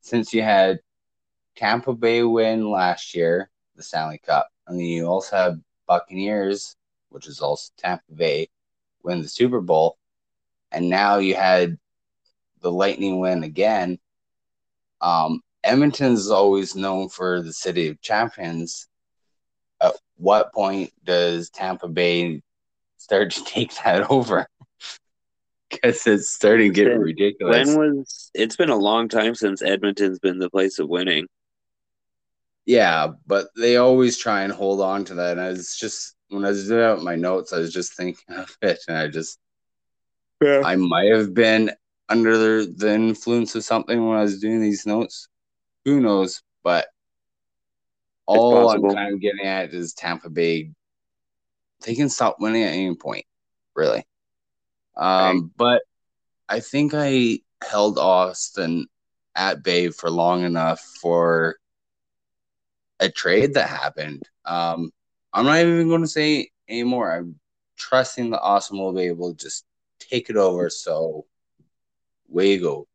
since 0.00 0.32
you 0.32 0.42
had 0.42 0.80
Tampa 1.56 1.94
Bay 1.94 2.22
win 2.22 2.70
last 2.70 3.14
year, 3.14 3.50
the 3.76 3.82
Stanley 3.82 4.18
Cup, 4.18 4.48
and 4.66 4.78
then 4.78 4.86
you 4.86 5.06
also 5.06 5.36
have 5.36 5.58
Buccaneers, 5.86 6.76
which 7.10 7.26
is 7.26 7.40
also 7.40 7.72
Tampa 7.78 8.12
Bay, 8.14 8.48
win 9.02 9.22
the 9.22 9.28
Super 9.28 9.60
Bowl, 9.60 9.96
and 10.72 10.88
now 10.88 11.18
you 11.18 11.34
had 11.34 11.78
the 12.60 12.72
Lightning 12.72 13.20
win 13.20 13.44
again. 13.44 13.98
Um, 15.00 15.42
Edmonton's 15.62 16.30
always 16.30 16.74
known 16.74 17.08
for 17.08 17.42
the 17.42 17.52
city 17.52 17.88
of 17.88 18.00
champions. 18.00 18.88
At 19.80 19.94
what 20.16 20.52
point 20.52 20.92
does 21.04 21.50
Tampa 21.50 21.88
Bay 21.88 22.42
start 22.96 23.30
to 23.32 23.44
take 23.46 23.74
that 23.84 24.10
over? 24.10 24.46
Because 25.70 26.06
it's 26.06 26.28
starting 26.28 26.72
to 26.72 26.84
get 26.84 26.96
ridiculous. 26.96 27.66
When 27.66 27.96
was 27.96 28.30
it's 28.32 28.54
been 28.54 28.70
a 28.70 28.76
long 28.76 29.08
time 29.08 29.34
since 29.34 29.60
Edmonton's 29.60 30.20
been 30.20 30.38
the 30.38 30.48
place 30.48 30.78
of 30.78 30.88
winning. 30.88 31.26
Yeah, 32.66 33.08
but 33.26 33.48
they 33.56 33.76
always 33.76 34.16
try 34.16 34.42
and 34.42 34.52
hold 34.52 34.80
on 34.80 35.04
to 35.06 35.14
that. 35.14 35.32
And 35.32 35.40
I 35.40 35.48
was 35.48 35.76
just 35.76 36.14
when 36.28 36.44
I 36.44 36.48
was 36.48 36.68
doing 36.68 36.82
out 36.82 37.02
my 37.02 37.16
notes, 37.16 37.52
I 37.52 37.58
was 37.58 37.72
just 37.72 37.94
thinking 37.94 38.36
of 38.36 38.56
it, 38.62 38.80
and 38.88 38.96
I 38.96 39.08
just 39.08 39.38
Yeah. 40.40 40.62
I 40.64 40.76
might 40.76 41.12
have 41.12 41.34
been 41.34 41.70
under 42.08 42.36
the, 42.36 42.74
the 42.76 42.92
influence 42.94 43.54
of 43.54 43.64
something 43.64 44.06
when 44.06 44.18
I 44.18 44.22
was 44.22 44.40
doing 44.40 44.60
these 44.60 44.86
notes. 44.86 45.28
Who 45.84 46.00
knows? 46.00 46.42
But 46.62 46.86
all 48.26 48.70
I'm 48.70 48.82
kind 48.82 49.14
of 49.14 49.20
getting 49.20 49.46
at 49.46 49.74
is 49.74 49.92
Tampa 49.92 50.30
Bay. 50.30 50.70
They 51.84 51.94
can 51.94 52.08
stop 52.08 52.36
winning 52.40 52.62
at 52.62 52.72
any 52.72 52.94
point, 52.94 53.26
really. 53.74 54.04
Um, 54.96 55.50
but 55.56 55.82
I 56.48 56.60
think 56.60 56.92
I 56.94 57.40
held 57.62 57.98
Austin 57.98 58.86
at 59.34 59.62
bay 59.62 59.88
for 59.88 60.10
long 60.10 60.44
enough 60.44 60.80
for 60.80 61.56
a 63.04 63.10
trade 63.10 63.54
that 63.54 63.68
happened. 63.68 64.22
Um, 64.44 64.90
I'm 65.32 65.44
not 65.44 65.58
even 65.58 65.88
going 65.88 66.02
to 66.02 66.08
say 66.08 66.50
anymore. 66.68 67.12
I'm 67.12 67.38
trusting 67.76 68.30
the 68.30 68.40
Austin 68.40 68.78
will 68.78 68.92
be 68.92 69.02
able 69.02 69.34
to 69.34 69.44
just 69.44 69.64
take 69.98 70.30
it 70.30 70.36
over. 70.36 70.70
So, 70.70 71.26
way 72.28 72.52
you 72.52 72.60
go. 72.60 72.86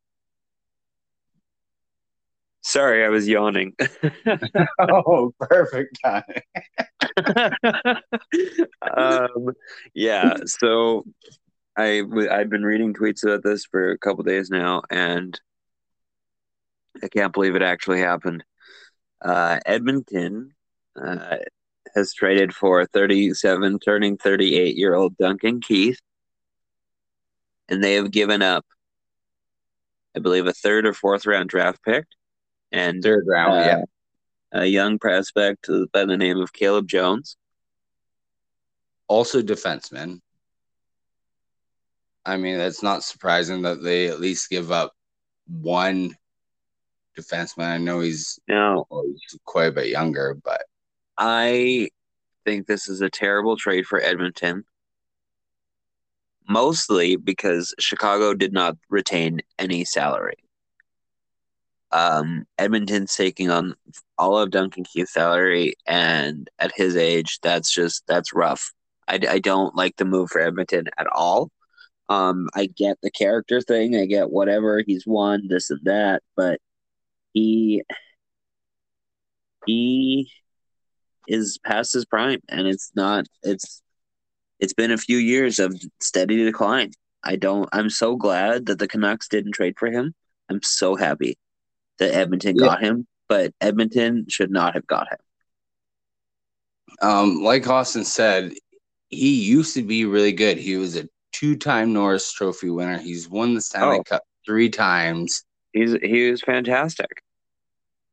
Sorry, 2.62 3.06
I 3.06 3.10
was 3.10 3.28
yawning. 3.28 3.74
oh, 4.80 5.34
perfect 5.40 5.98
time. 6.04 6.24
um, 8.96 9.54
yeah, 9.94 10.36
so 10.46 11.06
I 11.78 12.04
I've 12.30 12.50
been 12.50 12.64
reading 12.64 12.94
tweets 12.94 13.24
about 13.24 13.44
this 13.44 13.66
for 13.66 13.92
a 13.92 13.98
couple 13.98 14.24
days 14.24 14.50
now, 14.50 14.82
and 14.90 15.40
I 17.02 17.08
can't 17.08 17.34
believe 17.34 17.56
it 17.56 17.62
actually 17.62 18.02
happened. 18.02 18.44
Uh, 19.22 19.60
Edmonton 19.66 20.54
uh, 21.02 21.38
has 21.96 22.14
traded 22.14 22.54
for 22.54 22.86
37, 22.86 23.80
turning 23.80 24.18
38 24.18 24.76
year 24.76 24.96
old 24.96 25.18
Duncan 25.18 25.62
Keith, 25.62 26.00
and 27.68 27.84
they 27.84 27.96
have 27.96 28.12
given 28.12 28.42
up, 28.42 28.66
I 30.16 30.20
believe, 30.20 30.48
a 30.48 30.54
third 30.54 30.86
or 30.86 30.94
fourth 30.94 31.26
round 31.26 31.50
draft 31.50 31.84
pick 31.84 32.06
and 32.72 33.02
Third 33.04 33.26
round, 33.28 33.54
uh, 33.54 33.58
yeah. 33.66 33.84
a 34.62 34.66
young 34.66 35.00
prospect 35.00 35.68
by 35.92 36.06
the 36.06 36.18
name 36.18 36.40
of 36.40 36.54
Caleb 36.54 36.88
Jones. 36.88 37.38
Also, 39.08 39.42
defenseman. 39.42 40.20
I 42.26 42.38
mean, 42.38 42.60
it's 42.60 42.84
not 42.84 43.04
surprising 43.04 43.64
that 43.64 43.82
they 43.82 44.08
at 44.08 44.20
least 44.20 44.50
give 44.50 44.72
up 44.72 44.94
one 45.48 46.16
defenseman. 47.20 47.66
I 47.66 47.78
know 47.78 48.00
he's, 48.00 48.40
Now, 48.48 48.86
quite 49.46 49.68
a 49.68 49.72
bit 49.72 49.88
younger, 49.88 50.38
but 50.44 50.64
I 51.18 51.90
think 52.46 52.68
this 52.68 52.88
is 52.88 53.02
a 53.02 53.10
terrible 53.10 53.58
trade 53.58 53.86
for 53.86 54.02
Edmonton. 54.02 54.64
Mostly 56.48 57.16
because 57.16 57.76
Chicago 57.80 58.34
did 58.34 58.54
not 58.54 58.76
retain 58.90 59.42
any 59.60 59.86
salary. 59.86 60.38
Um, 61.92 62.46
Edmonton's 62.58 63.16
taking 63.16 63.50
on 63.52 63.76
all 64.18 64.38
of 64.38 64.52
Duncan 64.52 64.84
Keith's 64.84 65.14
salary, 65.14 65.76
and 65.88 66.50
at 66.60 66.72
his 66.76 66.96
age, 66.96 67.40
that's 67.42 67.72
just 67.72 68.04
that's 68.08 68.34
rough. 68.34 68.72
I, 69.08 69.20
I 69.28 69.40
don't 69.40 69.76
like 69.76 69.96
the 69.98 70.06
move 70.06 70.30
for 70.30 70.42
Edmonton 70.42 70.86
at 70.98 71.08
all. 71.08 71.52
Um, 72.10 72.50
I 72.56 72.66
get 72.68 72.98
the 73.02 73.12
character 73.12 73.62
thing, 73.62 73.96
I 73.96 74.06
get 74.06 74.32
whatever 74.32 74.84
he's 74.86 75.06
won, 75.06 75.48
this 75.48 75.70
and 75.70 75.80
that, 75.84 76.24
but 76.36 76.60
he 77.34 77.84
he 79.66 80.32
is 81.28 81.60
past 81.66 81.94
his 81.94 82.06
prime, 82.06 82.40
and 82.50 82.68
it's 82.68 82.92
not. 82.96 83.26
It's 83.44 83.82
it's 84.60 84.74
been 84.74 84.92
a 84.92 84.98
few 84.98 85.18
years 85.18 85.60
of 85.60 85.80
steady 86.02 86.44
decline. 86.44 86.92
I 87.24 87.36
don't. 87.36 87.70
I'm 87.72 87.90
so 87.90 88.16
glad 88.16 88.66
that 88.68 88.80
the 88.80 88.88
Canucks 88.88 89.28
didn't 89.28 89.54
trade 89.54 89.76
for 89.78 89.88
him. 89.92 90.14
I'm 90.50 90.62
so 90.64 90.96
happy 90.96 91.38
that 92.00 92.14
Edmonton 92.14 92.56
Yeah. 92.58 92.66
got 92.66 92.84
him, 92.84 93.06
but 93.28 93.54
Edmonton 93.62 94.26
should 94.30 94.52
not 94.52 94.74
have 94.74 94.88
got 94.88 95.08
him. 95.12 95.18
um, 97.02 97.44
like 97.44 97.68
Austin 97.68 98.04
said, 98.04 98.52
he 99.10 99.42
used 99.44 99.74
to 99.76 99.84
be 99.84 100.06
really 100.06 100.34
good. 100.34 100.58
He 100.58 100.76
was 100.76 100.98
a 100.98 101.08
two-time 101.32 101.94
Norris 101.94 102.32
Trophy 102.34 102.70
winner. 102.70 102.98
He's 102.98 103.30
won 103.30 103.54
the 103.54 103.62
Stanley 103.62 104.00
Oh. 104.00 104.04
Cup 104.04 104.24
three 104.46 104.70
times. 104.70 105.44
He's 105.74 105.94
he 106.02 106.32
was 106.32 106.42
fantastic. 106.42 107.24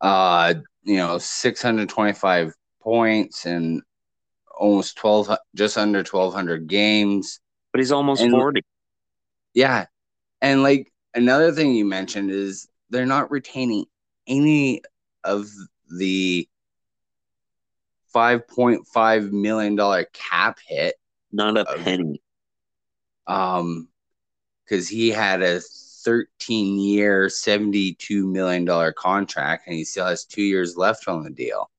Uh, 0.00 0.54
you 0.84 0.96
know, 0.96 1.18
625 1.18 2.52
points 2.82 3.46
and 3.46 3.82
almost 4.56 4.96
12, 4.98 5.36
just 5.54 5.76
under 5.78 5.98
1,200 6.00 6.66
games. 6.66 7.40
But 7.72 7.80
he's 7.80 7.92
almost 7.92 8.22
And- 8.22 8.32
forty. 8.32 8.62
Yeah. 9.54 9.86
And 10.42 10.62
like 10.62 10.92
another 11.14 11.50
thing 11.52 11.75
you 11.75 11.84
mentioned 11.86 12.30
is 12.30 12.68
they're 12.90 13.06
not 13.06 13.30
retaining 13.30 13.86
any 14.26 14.82
of 15.25 15.48
the 15.90 16.46
$5.5 18.14 19.32
million 19.32 20.04
cap 20.12 20.58
hit. 20.66 20.94
Not 21.32 21.56
a 21.56 21.68
Uh, 21.68 21.82
penny. 21.82 22.22
Um, 23.26 23.88
because 24.64 24.88
he 24.88 25.10
had 25.10 25.42
a 25.42 25.60
13 26.06 26.78
year, 26.80 27.28
$72 27.28 28.25
million 28.32 28.66
contract 28.96 29.68
and 29.68 29.76
he 29.76 29.84
still 29.84 30.06
has 30.06 30.25
two 30.26 30.42
years 30.44 30.78
left 30.78 31.08
on 31.08 31.25
the 31.25 31.30
deal. 31.30 31.70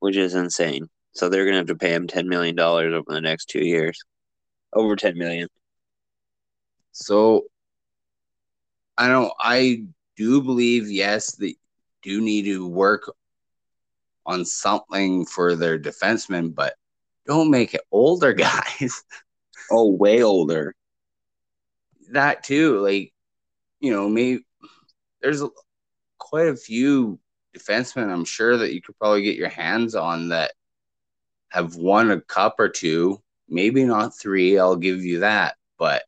which 0.00 0.16
is 0.16 0.34
insane. 0.34 0.88
So 1.14 1.28
they're 1.28 1.44
gonna 1.46 1.58
have 1.58 1.66
to 1.68 1.76
pay 1.76 1.94
him 1.94 2.08
ten 2.08 2.28
million 2.28 2.56
dollars 2.56 2.94
over 2.94 3.12
the 3.12 3.20
next 3.20 3.46
two 3.50 3.64
years, 3.64 4.00
over 4.74 4.96
ten 4.96 5.18
million. 5.18 5.48
So 6.92 7.46
I 8.98 9.08
don't 9.08 9.32
I 9.40 9.84
do 10.16 10.42
believe 10.42 10.90
yes 10.90 11.36
they 11.36 11.56
do 12.02 12.20
need 12.20 12.44
to 12.46 12.66
work 12.68 13.12
on 14.26 14.44
something 14.46 15.26
for 15.26 15.56
their 15.56 15.78
defensemen, 15.78 16.54
but 16.54 16.74
don't 17.26 17.50
make 17.50 17.74
it 17.74 17.82
older 17.92 18.32
guys. 18.34 19.02
Oh, 19.70 19.90
way 19.92 20.22
older. 20.22 20.74
that 22.10 22.44
too, 22.44 22.80
like 22.80 23.11
you 23.82 23.92
know, 23.92 24.08
maybe 24.08 24.46
there's 25.20 25.42
a, 25.42 25.48
quite 26.18 26.46
a 26.46 26.56
few 26.56 27.18
defensemen 27.54 28.10
I'm 28.10 28.24
sure 28.24 28.56
that 28.56 28.72
you 28.72 28.80
could 28.80 28.96
probably 28.96 29.22
get 29.22 29.36
your 29.36 29.48
hands 29.48 29.94
on 29.94 30.28
that 30.28 30.52
have 31.48 31.74
won 31.74 32.12
a 32.12 32.20
cup 32.20 32.54
or 32.58 32.68
two, 32.68 33.20
maybe 33.48 33.84
not 33.84 34.16
three, 34.16 34.58
I'll 34.58 34.76
give 34.76 35.04
you 35.04 35.18
that, 35.20 35.56
but 35.78 36.04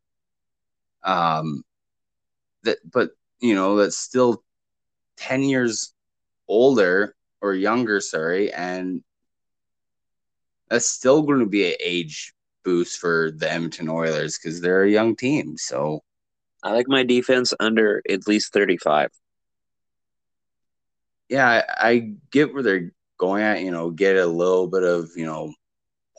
um 1.02 1.64
that 2.62 2.78
but 2.90 3.10
you 3.40 3.56
know, 3.56 3.76
that's 3.76 3.98
still 3.98 4.42
10 5.16 5.42
years 5.42 5.92
older 6.46 7.16
or 7.40 7.54
younger, 7.54 8.00
sorry, 8.00 8.52
and 8.52 9.02
that's 10.70 10.86
still 10.86 11.22
going 11.22 11.40
to 11.40 11.46
be 11.46 11.66
an 11.66 11.76
age 11.80 12.32
boost 12.62 12.98
for 13.00 13.32
the 13.32 13.50
Edmonton 13.50 13.88
Oilers 13.88 14.38
because 14.38 14.60
they're 14.60 14.84
a 14.84 14.90
young 14.90 15.14
team. 15.16 15.58
So 15.58 16.02
I 16.64 16.72
like 16.72 16.88
my 16.88 17.04
defense 17.04 17.54
under 17.60 18.02
at 18.08 18.26
least 18.26 18.52
thirty-five. 18.52 19.10
yeah, 21.28 21.62
I, 21.76 21.88
I 21.88 22.12
get 22.30 22.52
where 22.52 22.62
they're 22.62 22.92
going 23.18 23.42
at, 23.42 23.62
you 23.62 23.70
know, 23.70 23.90
get 23.90 24.16
a 24.16 24.26
little 24.26 24.66
bit 24.66 24.82
of, 24.82 25.10
you 25.16 25.26
know, 25.26 25.52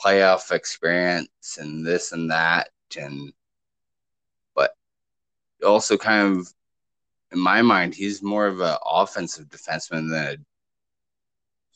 playoff 0.04 0.52
experience 0.52 1.58
and 1.60 1.86
this 1.86 2.12
and 2.12 2.32
that. 2.32 2.70
And, 2.98 3.32
but 4.56 4.76
also 5.66 5.98
kind 5.98 6.40
of, 6.40 6.48
in 7.32 7.40
my 7.40 7.62
mind, 7.62 7.94
he's 7.94 8.22
more 8.22 8.48
of 8.48 8.62
an 8.62 8.78
offensive 8.86 9.46
defenseman 9.48 10.10
than 10.10 10.26
a, 10.26 10.38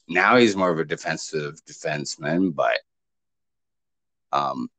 now 0.08 0.38
he's 0.38 0.56
more 0.56 0.72
of 0.72 0.80
a 0.80 0.86
defensive 0.86 1.60
defenseman, 1.66 2.54
but, 2.56 2.80
um, 4.32 4.70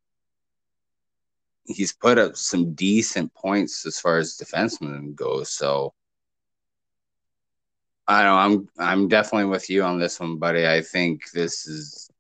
he's 1.71 1.93
put 1.93 2.19
up 2.19 2.37
some 2.37 2.75
decent 2.75 3.33
points 3.35 3.87
as 3.87 3.99
far 4.01 4.19
as 4.19 4.37
defensemen 4.37 5.15
go. 5.15 5.43
So, 5.45 5.95
I 8.07 8.23
know 8.25 8.35
I'm 8.37 8.69
I'm 8.79 9.09
definitely 9.09 9.47
with 9.51 9.71
you 9.71 9.83
on 9.85 9.99
this 10.01 10.19
one, 10.21 10.37
buddy. 10.39 10.67
I 10.67 10.81
think 10.83 11.31
this 11.33 11.67
is 11.67 12.11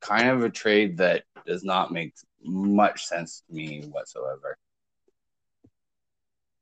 kind 0.00 0.28
of 0.28 0.42
a 0.42 0.50
trade 0.50 0.98
that 0.98 1.24
does 1.46 1.64
not 1.64 1.92
make 1.92 2.14
much 2.44 3.06
sense 3.06 3.42
to 3.48 3.54
me 3.54 3.82
whatsoever. 3.90 4.58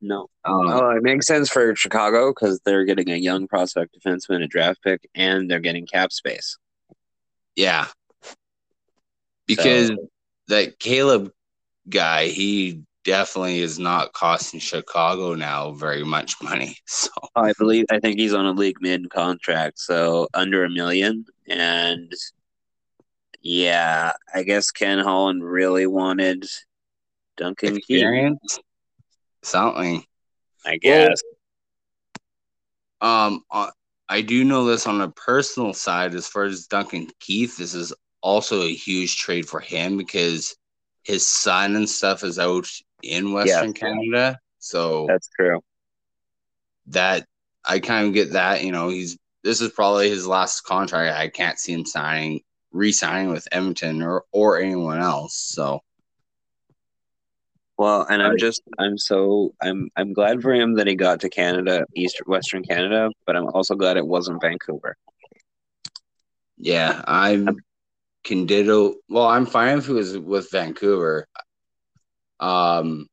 No. 0.03 0.29
Um, 0.44 0.66
Oh, 0.68 0.90
it 0.90 1.03
makes 1.03 1.26
sense 1.26 1.50
for 1.50 1.74
Chicago 1.76 2.31
because 2.33 2.61
they're 2.64 2.85
getting 2.85 3.11
a 3.11 3.16
young 3.16 3.46
prospect 3.48 3.94
defenseman, 3.98 4.42
a 4.42 4.46
draft 4.46 4.83
pick, 4.83 5.09
and 5.14 5.50
they're 5.50 5.61
getting 5.61 5.87
cap 5.87 6.12
space. 6.12 6.57
yeah, 7.57 7.87
because 9.46 9.88
So- 9.88 10.09
that 10.48 10.79
Caleb 10.79 11.33
guy, 11.88 12.26
he 12.26 12.82
definitely 13.04 13.60
is 13.60 13.78
not 13.78 14.12
costing 14.12 14.60
Chicago 14.60 15.34
now 15.34 15.72
very 15.72 16.04
much 16.04 16.34
money. 16.42 16.76
So 16.86 17.10
I 17.34 17.52
believe 17.58 17.86
I 17.90 18.00
think 18.00 18.18
he's 18.18 18.34
on 18.34 18.46
a 18.46 18.52
league 18.52 18.80
mid 18.80 19.08
contract, 19.10 19.78
so 19.78 20.28
under 20.34 20.64
a 20.64 20.70
million. 20.70 21.24
And 21.48 22.12
yeah, 23.40 24.12
I 24.34 24.42
guess 24.42 24.70
Ken 24.70 24.98
Holland 24.98 25.44
really 25.44 25.86
wanted 25.86 26.46
Duncan 27.36 27.78
Keith. 27.78 28.36
something. 29.42 30.04
I 30.66 30.76
guess. 30.76 31.22
Um, 33.00 33.42
uh, 33.50 33.70
I 34.08 34.20
do 34.20 34.44
know 34.44 34.64
this 34.64 34.86
on 34.86 35.00
a 35.00 35.10
personal 35.12 35.72
side. 35.72 36.14
As 36.14 36.26
far 36.26 36.44
as 36.44 36.66
Duncan 36.66 37.08
Keith, 37.18 37.56
this 37.56 37.74
is 37.74 37.94
also 38.20 38.62
a 38.62 38.74
huge 38.74 39.16
trade 39.16 39.48
for 39.48 39.60
him 39.60 39.96
because 39.96 40.54
his 41.02 41.26
son 41.26 41.76
and 41.76 41.88
stuff 41.88 42.24
is 42.24 42.38
out 42.38 42.68
in 43.02 43.32
Western 43.32 43.72
Canada. 43.72 44.38
So 44.58 45.06
That's 45.08 45.28
true. 45.34 45.60
that 46.88 47.26
I 47.64 47.78
kind 47.78 48.06
of 48.06 48.14
get 48.14 48.32
that. 48.32 48.62
You 48.64 48.72
know, 48.72 48.88
he's 48.88 49.16
this 49.42 49.60
is 49.60 49.70
probably 49.72 50.10
his 50.10 50.26
last 50.26 50.62
contract. 50.62 51.18
I 51.18 51.28
can't 51.28 51.58
see 51.58 51.72
him 51.72 51.86
signing, 51.86 52.40
re-signing 52.72 53.30
with 53.30 53.48
Edmonton 53.52 54.02
or 54.02 54.24
or 54.32 54.60
anyone 54.60 54.98
else. 54.98 55.34
So 55.34 55.80
Well, 57.78 58.06
and 58.08 58.22
I'm 58.22 58.36
just 58.36 58.62
I'm 58.78 58.98
so 58.98 59.54
I'm 59.62 59.88
I'm 59.96 60.12
glad 60.12 60.42
for 60.42 60.52
him 60.52 60.74
that 60.74 60.86
he 60.86 60.94
got 60.94 61.20
to 61.20 61.30
Canada, 61.30 61.86
East 61.94 62.20
Western 62.26 62.62
Canada, 62.62 63.10
but 63.26 63.36
I'm 63.36 63.46
also 63.48 63.74
glad 63.74 63.96
it 63.96 64.06
wasn't 64.06 64.42
Vancouver. 64.42 64.96
yeah, 66.58 67.02
I 67.06 67.42
can 68.24 68.46
ditto. 68.46 68.94
Well, 69.09 69.26
I'm 69.26 69.46
fine 69.46 69.78
if 69.78 69.87
he 69.87 69.92
was 69.92 70.16
with 70.18 70.50
Vancouver. 70.50 71.26
Um, 72.38 73.06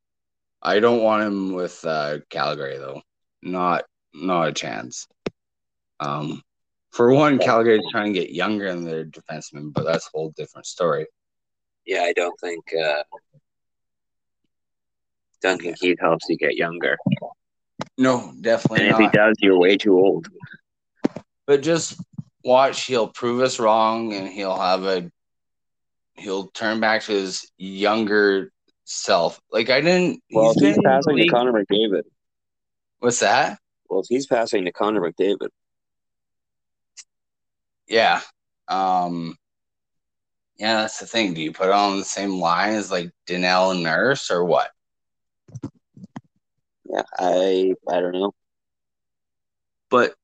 I 0.62 0.80
don't 0.80 1.04
want 1.04 1.24
him 1.24 1.54
with 1.54 1.84
uh, 1.86 2.20
Calgary 2.30 2.78
though. 2.78 3.02
Not 3.41 3.86
not 4.13 4.50
a 4.50 4.54
chance. 4.54 5.08
Um, 6.00 6.41
for 6.91 7.13
one, 7.13 7.38
Calgary 7.38 7.78
is 7.78 7.88
trying 7.91 8.13
to 8.13 8.20
get 8.20 8.32
younger 8.32 8.67
in 8.67 8.84
their 8.84 9.06
defensemen, 9.06 9.72
but 9.74 9.86
that's 9.86 10.08
a 10.08 10.10
whole 10.13 10.34
different 10.36 10.65
story. 10.65 11.06
Yeah, 11.86 12.02
I 12.02 12.13
don't 12.13 12.38
think 12.39 12.65
uh, 12.74 13.04
Duncan 15.41 15.74
Keith 15.76 16.00
helps 16.00 16.26
you 16.28 16.38
get 16.38 16.56
younger. 16.56 16.98
No, 17.98 18.34
definitely 18.41 18.88
And 18.88 18.91
if 18.91 18.98
he 18.98 19.08
does, 19.15 19.36
you're 19.39 19.58
way 19.58 19.78
too 19.78 19.98
old. 19.98 20.28
But 21.46 21.62
just 21.62 22.02
watch, 22.47 22.86
he'll 22.86 23.10
prove 23.10 23.41
us 23.41 23.60
wrong, 23.60 24.13
and 24.13 24.27
he'll 24.27 24.57
have 24.57 24.83
a 24.86 25.12
he'll 26.15 26.47
turn 26.47 26.79
back 26.79 27.03
to 27.03 27.12
his 27.12 27.51
younger 27.57 28.51
self. 28.86 29.39
Like 29.51 29.69
I 29.69 29.81
didn't. 29.81 30.23
Well, 30.31 30.53
he's 30.53 30.53
he's 30.53 30.62
been 30.63 30.73
in 30.73 30.83
the 30.83 30.89
passing 30.89 31.17
to 31.17 31.27
Connor 31.27 31.53
McDavid. 31.53 32.03
What's 32.99 33.19
that? 33.19 33.60
Well, 33.89 33.99
if 33.99 34.07
he's 34.10 34.25
passing 34.25 34.65
to 34.65 34.71
Connor 34.71 35.01
McDavid, 35.01 35.49
Yeah. 37.88 38.21
Um 38.67 39.38
yeah, 40.57 40.81
that's 40.81 40.99
the 40.99 41.05
thing. 41.05 41.36
Do 41.36 41.41
you 41.41 41.51
put 41.51 41.67
it 41.67 41.73
on 41.73 41.99
the 41.99 42.05
same 42.05 42.39
line 42.39 42.73
as 42.73 42.89
like 42.89 43.12
Darnell 43.27 43.71
and 43.71 43.83
Nurse 43.83 44.31
or 44.31 44.43
what? 44.43 44.71
yeah, 46.89 47.03
I 47.17 47.75
I 47.88 47.99
don't 47.99 48.13
know. 48.13 48.33
But 49.89 50.15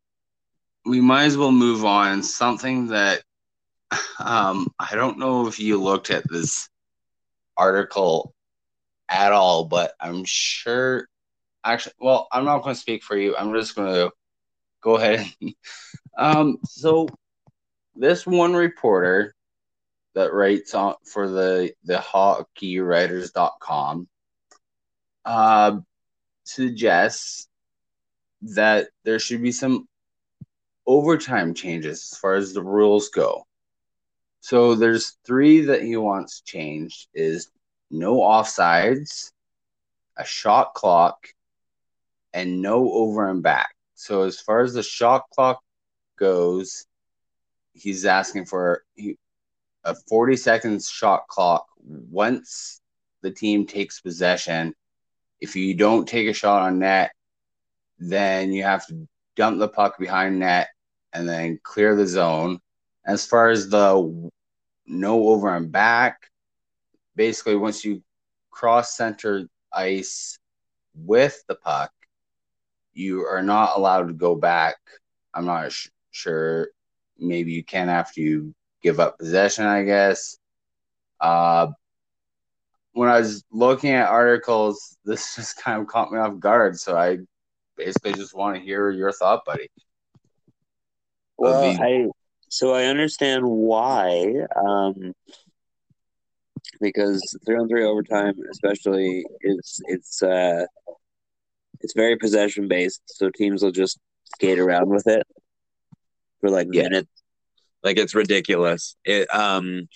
we 0.85 1.01
might 1.01 1.25
as 1.25 1.37
well 1.37 1.51
move 1.51 1.85
on. 1.85 2.23
Something 2.23 2.87
that 2.87 3.23
um 4.19 4.67
I 4.79 4.95
don't 4.95 5.19
know 5.19 5.47
if 5.47 5.59
you 5.59 5.81
looked 5.81 6.11
at 6.11 6.29
this 6.29 6.69
article 7.57 8.33
at 9.09 9.31
all, 9.31 9.65
but 9.65 9.93
I'm 9.99 10.23
sure 10.25 11.07
actually 11.63 11.93
well, 11.99 12.27
I'm 12.31 12.45
not 12.45 12.63
gonna 12.63 12.75
speak 12.75 13.03
for 13.03 13.17
you. 13.17 13.35
I'm 13.35 13.53
just 13.53 13.75
gonna 13.75 14.09
go 14.81 14.97
ahead. 14.97 15.27
um 16.17 16.57
so 16.65 17.07
this 17.95 18.25
one 18.25 18.53
reporter 18.53 19.33
that 20.15 20.33
writes 20.33 20.73
on 20.73 20.95
for 21.05 21.27
the 21.27 21.73
the 21.83 21.95
hockeywriters.com 21.95 24.07
uh, 25.25 25.77
suggests 26.43 27.47
that 28.41 28.87
there 29.03 29.19
should 29.19 29.41
be 29.41 29.51
some 29.51 29.87
overtime 30.85 31.53
changes 31.53 32.09
as 32.11 32.17
far 32.17 32.35
as 32.35 32.53
the 32.53 32.63
rules 32.63 33.09
go. 33.09 33.45
So 34.41 34.75
there's 34.75 35.17
three 35.25 35.61
that 35.61 35.83
he 35.83 35.95
wants 35.95 36.41
changed 36.41 37.07
is 37.13 37.49
no 37.89 38.15
offsides, 38.17 39.31
a 40.17 40.25
shot 40.25 40.73
clock, 40.73 41.27
and 42.33 42.61
no 42.61 42.91
over 42.91 43.29
and 43.29 43.41
back. 43.41 43.69
So 43.95 44.23
as 44.23 44.39
far 44.39 44.61
as 44.61 44.73
the 44.73 44.83
shot 44.83 45.23
clock 45.33 45.61
goes, 46.17 46.85
he's 47.73 48.05
asking 48.05 48.45
for 48.45 48.83
a 49.85 49.95
40 50.09 50.35
seconds 50.35 50.89
shot 50.89 51.27
clock 51.27 51.67
once 51.77 52.81
the 53.21 53.31
team 53.31 53.65
takes 53.65 54.01
possession. 54.01 54.73
If 55.39 55.55
you 55.55 55.73
don't 55.73 56.07
take 56.07 56.27
a 56.27 56.33
shot 56.33 56.63
on 56.63 56.79
net, 56.79 57.11
then 57.99 58.51
you 58.51 58.63
have 58.63 58.85
to 58.87 59.07
dump 59.35 59.59
the 59.59 59.67
puck 59.67 59.97
behind 59.97 60.39
net 60.39 60.69
and 61.13 61.27
then 61.27 61.59
clear 61.63 61.95
the 61.95 62.07
zone. 62.07 62.59
As 63.05 63.25
far 63.25 63.49
as 63.49 63.69
the 63.69 64.31
no 64.85 65.27
over 65.29 65.55
and 65.55 65.71
back, 65.71 66.29
basically 67.15 67.55
once 67.55 67.83
you 67.85 68.01
cross 68.51 68.95
center 68.95 69.47
ice 69.71 70.37
with 70.95 71.43
the 71.47 71.55
puck, 71.55 71.91
you 72.93 73.21
are 73.21 73.43
not 73.43 73.77
allowed 73.77 74.07
to 74.07 74.13
go 74.13 74.35
back. 74.35 74.75
I'm 75.33 75.45
not 75.45 75.71
sh- 75.71 75.89
sure. 76.11 76.69
Maybe 77.17 77.53
you 77.53 77.63
can 77.63 77.89
after 77.89 78.21
you 78.21 78.53
give 78.81 78.99
up 78.99 79.17
possession, 79.17 79.65
I 79.65 79.83
guess. 79.83 80.37
Uh, 81.19 81.67
when 82.93 83.09
I 83.09 83.19
was 83.19 83.43
looking 83.51 83.91
at 83.91 84.09
articles, 84.09 84.97
this 85.05 85.35
just 85.35 85.57
kind 85.57 85.81
of 85.81 85.87
caught 85.87 86.11
me 86.11 86.19
off 86.19 86.39
guard. 86.39 86.79
So 86.79 86.95
I 86.97 87.19
basically 87.75 88.13
just 88.13 88.35
want 88.35 88.55
to 88.55 88.61
hear 88.61 88.91
your 88.91 89.11
thought, 89.11 89.45
buddy. 89.45 89.69
Well, 91.43 91.61
be- 91.61 91.77
I 91.79 92.09
so 92.49 92.73
I 92.73 92.85
understand 92.85 93.45
why. 93.45 94.33
Um, 94.55 95.13
because 96.79 97.21
three 97.45 97.55
on 97.55 97.67
three 97.67 97.83
overtime, 97.83 98.35
especially, 98.51 99.25
is 99.41 99.81
it's 99.87 100.21
uh, 100.21 100.65
it's 101.81 101.93
very 101.93 102.15
possession 102.17 102.67
based. 102.67 103.01
So 103.07 103.29
teams 103.29 103.63
will 103.63 103.71
just 103.71 103.99
skate 104.35 104.59
around 104.59 104.89
with 104.89 105.07
it 105.07 105.23
for 106.41 106.49
like 106.49 106.67
Yeah. 106.71 106.83
minutes. 106.83 107.09
Like 107.83 107.97
it's 107.97 108.15
ridiculous. 108.15 108.95
It 109.03 109.33
um, 109.33 109.87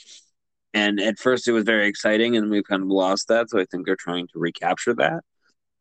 and 0.73 0.99
at 0.99 1.19
first 1.19 1.47
it 1.47 1.53
was 1.53 1.63
very 1.63 1.87
exciting, 1.87 2.35
and 2.35 2.49
we've 2.49 2.63
kind 2.67 2.83
of 2.83 2.89
lost 2.89 3.29
that. 3.29 3.49
So 3.49 3.59
I 3.59 3.65
think 3.65 3.85
they're 3.85 3.95
trying 3.95 4.27
to 4.33 4.39
recapture 4.39 4.93
that. 4.95 5.21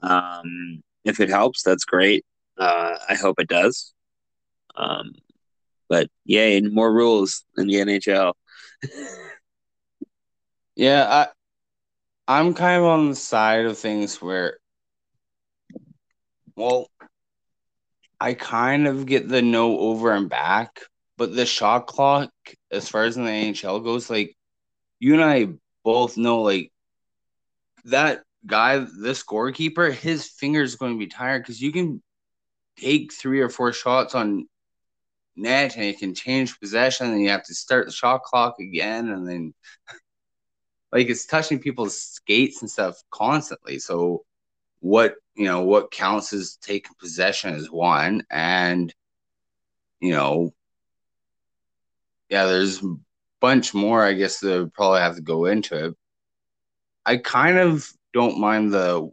Um, 0.02 0.83
if 1.05 1.20
it 1.20 1.29
helps, 1.29 1.62
that's 1.62 1.85
great. 1.85 2.24
Uh, 2.59 2.96
I 3.09 3.14
hope 3.14 3.40
it 3.40 3.48
does. 3.48 3.92
Um, 4.76 5.12
but 5.88 6.09
yay, 6.25 6.61
more 6.61 6.92
rules 6.92 7.44
in 7.57 7.66
the 7.66 7.75
NHL. 7.75 8.35
Yeah, 10.79 11.07
I 12.29 12.38
I'm 12.40 12.55
kind 12.55 12.79
of 12.83 12.85
on 12.85 13.09
the 13.11 13.16
side 13.16 13.64
of 13.64 13.79
things 13.79 14.20
where 14.20 14.59
well 16.55 16.90
I 18.20 18.35
kind 18.35 18.87
of 18.87 19.07
get 19.07 19.29
the 19.29 19.42
no 19.42 19.79
over 19.79 20.12
and 20.12 20.29
back, 20.29 20.81
but 21.16 21.35
the 21.35 21.46
shot 21.46 21.87
clock 21.87 22.31
as 22.70 22.88
far 22.88 23.05
as 23.05 23.16
in 23.16 23.25
the 23.25 23.31
NHL 23.31 23.85
goes, 23.85 24.11
like 24.11 24.37
you 24.99 25.14
and 25.14 25.25
I 25.25 25.49
both 25.85 26.16
know 26.16 26.42
like 26.42 26.72
that 27.85 28.22
guy, 28.46 28.79
the 28.79 29.12
scorekeeper, 29.12 29.92
his 29.92 30.27
finger's 30.29 30.77
going 30.77 30.94
to 30.94 30.99
be 30.99 31.07
tired 31.07 31.42
because 31.42 31.61
you 31.61 31.72
can 31.72 32.03
take 32.79 33.12
three 33.12 33.40
or 33.40 33.49
four 33.49 33.72
shots 33.72 34.14
on 34.14 34.46
net 35.37 35.77
and 35.77 35.85
you 35.87 35.94
can 35.94 36.14
change 36.14 36.59
possession 36.59 37.11
and 37.11 37.20
you 37.20 37.29
have 37.29 37.44
to 37.44 37.55
start 37.55 37.87
the 37.87 37.92
shot 37.92 38.22
clock 38.22 38.57
again 38.59 39.09
and 39.09 39.29
then 39.29 39.55
like 40.92 41.09
it's 41.09 41.27
touching 41.27 41.59
people's 41.59 42.01
skates 42.01 42.62
and 42.62 42.70
stuff 42.70 42.96
constantly. 43.11 43.79
So 43.79 44.25
what 44.81 45.14
you 45.35 45.44
know 45.44 45.62
what 45.62 45.90
counts 45.90 46.33
as 46.33 46.57
taking 46.62 46.94
possession 46.99 47.55
is 47.55 47.70
one, 47.70 48.22
and 48.31 48.94
you 50.01 50.12
know, 50.12 50.53
yeah, 52.29 52.46
there's 52.46 52.83
a 52.83 52.94
bunch 53.40 53.75
more. 53.75 54.03
I 54.03 54.12
guess 54.12 54.40
that 54.40 54.70
probably 54.75 55.01
have 55.01 55.16
to 55.16 55.22
go 55.22 55.46
into 55.46 55.87
it. 55.87 55.94
I 57.05 57.18
kind 57.18 57.59
of 57.59 57.88
don't 58.12 58.38
mind 58.38 58.72
the 58.72 59.11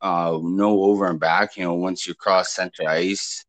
uh, 0.00 0.38
no 0.42 0.82
over 0.82 1.06
and 1.06 1.20
back. 1.20 1.56
You 1.56 1.64
know, 1.64 1.74
once 1.74 2.06
you 2.06 2.14
cross 2.14 2.54
center 2.54 2.88
ice, 2.88 3.44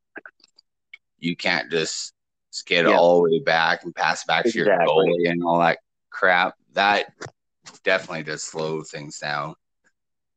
you 1.23 1.36
can't 1.36 1.71
just 1.71 2.13
skid 2.51 2.86
Yeah. 2.86 2.97
all 2.97 3.23
the 3.23 3.31
way 3.31 3.39
back 3.39 3.83
and 3.83 3.95
pass 3.95 4.25
back 4.25 4.43
to 4.43 4.51
your 4.51 4.67
goalie 4.67 5.29
and 5.29 5.43
all 5.43 5.59
that 5.59 5.79
crap. 6.09 6.55
That 6.73 7.13
definitely 7.83 8.23
does 8.23 8.43
slow 8.43 8.83
things 8.83 9.19
down. 9.19 9.55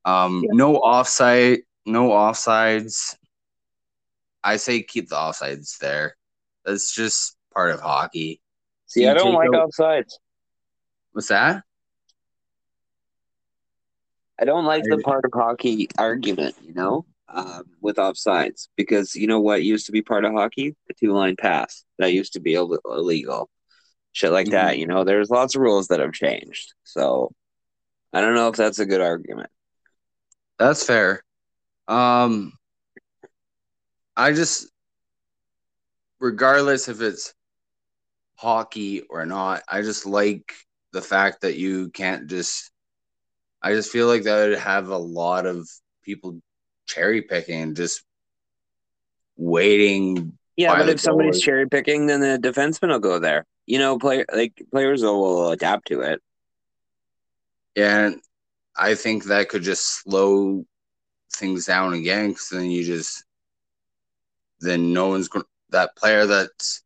Um, 0.05 0.43
Yeah. 0.45 0.51
no 0.53 0.77
offside, 0.77 1.61
no 1.85 2.11
offsides. 2.11 3.17
I 4.45 4.57
say 4.59 4.83
keep 4.83 5.09
the 5.09 5.17
offsides 5.17 5.79
there. 5.79 6.17
That's 6.65 6.95
just 6.95 7.37
part 7.53 7.73
of 7.73 7.81
hockey. 7.81 8.41
See, 8.87 9.03
You 9.03 9.11
I 9.11 9.15
don't 9.15 9.35
like 9.35 9.49
out- 9.53 9.71
offsides. 9.71 10.13
What's 11.13 11.29
that? 11.29 11.65
I 14.39 14.45
don't 14.45 14.65
like 14.67 14.85
the 14.85 14.99
part 14.99 15.25
of 15.25 15.33
hockey 15.35 15.89
argument, 15.99 16.55
you 16.63 16.75
know, 16.75 17.07
um, 17.29 17.65
with 17.81 17.97
offsides 17.97 18.69
because 18.77 19.15
you 19.15 19.27
know 19.27 19.41
what 19.41 19.63
used 19.63 19.87
to 19.87 19.93
be 19.93 20.03
part 20.03 20.25
of 20.25 20.33
hockey? 20.33 20.77
The 20.89 20.95
two 20.95 21.13
line 21.13 21.37
pass 21.37 21.85
that 21.99 22.13
used 22.13 22.35
to 22.35 22.41
be 22.41 22.55
Ill- 22.55 22.79
illegal, 22.85 23.51
shit 24.13 24.33
like 24.33 24.51
that. 24.51 24.79
You 24.79 24.87
know, 24.87 25.05
there's 25.05 25.31
lots 25.31 25.55
of 25.55 25.63
rules 25.63 25.89
that 25.89 26.01
have 26.01 26.13
changed. 26.13 26.75
So 26.85 27.33
I 28.13 28.21
don't 28.21 28.35
know 28.35 28.49
if 28.49 28.57
that's 28.57 28.79
a 28.79 28.87
good 28.87 29.01
argument. 29.01 29.51
That's 30.59 30.85
fair. 30.85 31.23
Um, 31.89 32.53
I 34.17 34.33
just, 34.33 34.69
regardless 36.19 36.89
if 36.89 37.01
it's 37.01 37.35
hockey 38.37 39.03
or 39.03 39.27
not, 39.27 39.63
I 39.69 39.83
just 39.83 40.07
like 40.07 40.55
the 40.93 41.03
fact 41.03 41.43
that 41.43 41.57
you 41.57 41.91
can't 41.91 42.29
just. 42.29 42.71
I 43.63 43.73
just 43.73 43.91
feel 43.91 44.07
like 44.07 44.23
that 44.23 44.49
would 44.49 44.59
have 44.59 44.89
a 44.91 44.99
lot 44.99 45.45
of 45.45 45.69
people 46.03 46.41
cherry 46.87 47.23
picking 47.23 47.75
just 47.75 48.03
waiting. 49.37 50.37
Yeah, 50.57 50.75
but 50.77 50.89
if 50.89 51.01
somebody's 51.01 51.41
cherry 51.41 51.69
picking, 51.69 52.07
then 52.07 52.21
the 52.21 52.39
defenseman 52.39 52.89
will 52.89 52.99
go 52.99 53.19
there. 53.19 53.45
You 53.67 53.79
know, 53.79 53.99
player 53.99 54.25
like 54.33 54.63
players 54.71 55.03
will, 55.03 55.21
will 55.21 55.51
adapt 55.51 55.89
to 55.89 56.01
it. 56.01 56.23
And 57.75 58.21
I 58.75 58.95
think 58.95 59.25
that 59.25 59.49
could 59.49 59.63
just 59.63 60.03
slow 60.03 60.65
things 61.35 61.67
down 61.67 61.93
again 61.93 62.31
because 62.31 62.49
then 62.49 62.71
you 62.71 62.85
just 62.85 63.25
then 64.61 64.93
no 64.93 65.09
one's 65.09 65.29
going 65.29 65.45
that 65.71 65.97
player 65.97 66.27
that's 66.27 66.83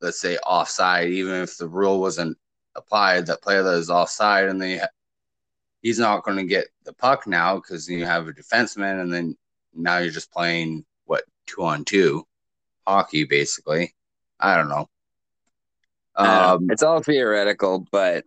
let's 0.00 0.20
say 0.20 0.38
offside, 0.38 1.10
even 1.10 1.34
if 1.42 1.56
the 1.56 1.68
rule 1.68 2.00
wasn't 2.00 2.36
applied, 2.74 3.26
that 3.26 3.42
player 3.42 3.62
that 3.62 3.74
is 3.74 3.90
offside 3.90 4.48
and 4.48 4.60
they 4.60 4.80
he's 5.82 5.98
not 5.98 6.24
going 6.24 6.36
to 6.36 6.44
get 6.44 6.68
the 6.84 6.92
puck 6.92 7.26
now 7.26 7.56
because 7.56 7.88
you 7.88 8.04
have 8.04 8.28
a 8.28 8.32
defenseman 8.32 9.00
and 9.00 9.12
then 9.12 9.36
now 9.74 9.98
you're 9.98 10.10
just 10.10 10.32
playing 10.32 10.84
what 11.04 11.24
two 11.46 11.62
on 11.62 11.84
two 11.84 12.26
hockey 12.86 13.24
basically. 13.24 13.94
I 14.38 14.56
don't 14.56 14.68
know. 14.68 14.88
Um, 16.16 16.68
it's 16.70 16.82
all 16.82 17.02
theoretical, 17.02 17.86
but 17.90 18.24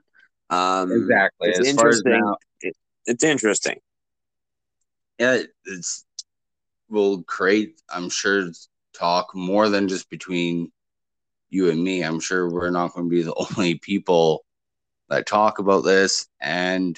um, 0.50 0.92
exactly. 0.92 1.50
it's 1.50 1.60
As 1.60 1.72
far 1.74 1.90
as 1.90 2.02
interesting. 2.02 2.20
now, 2.20 2.38
it's 3.06 3.24
interesting. 3.24 3.80
yeah, 5.20 5.42
it's 5.66 6.06
will 6.90 7.24
create, 7.24 7.82
I'm 7.90 8.10
sure, 8.10 8.50
talk 8.94 9.36
more 9.36 9.70
than 9.70 9.88
just 9.88 10.10
between 10.10 10.72
you 11.50 11.70
and 11.70 11.84
me. 11.84 12.04
I'm 12.04 12.20
sure 12.20 12.50
we're 12.50 12.70
not 12.70 12.94
going 12.94 13.10
to 13.10 13.16
be 13.16 13.24
the 13.24 13.34
only 13.58 13.76
people 13.76 14.46
that 15.10 15.26
talk 15.26 15.60
about 15.60 15.84
this. 15.84 16.28
And 16.40 16.98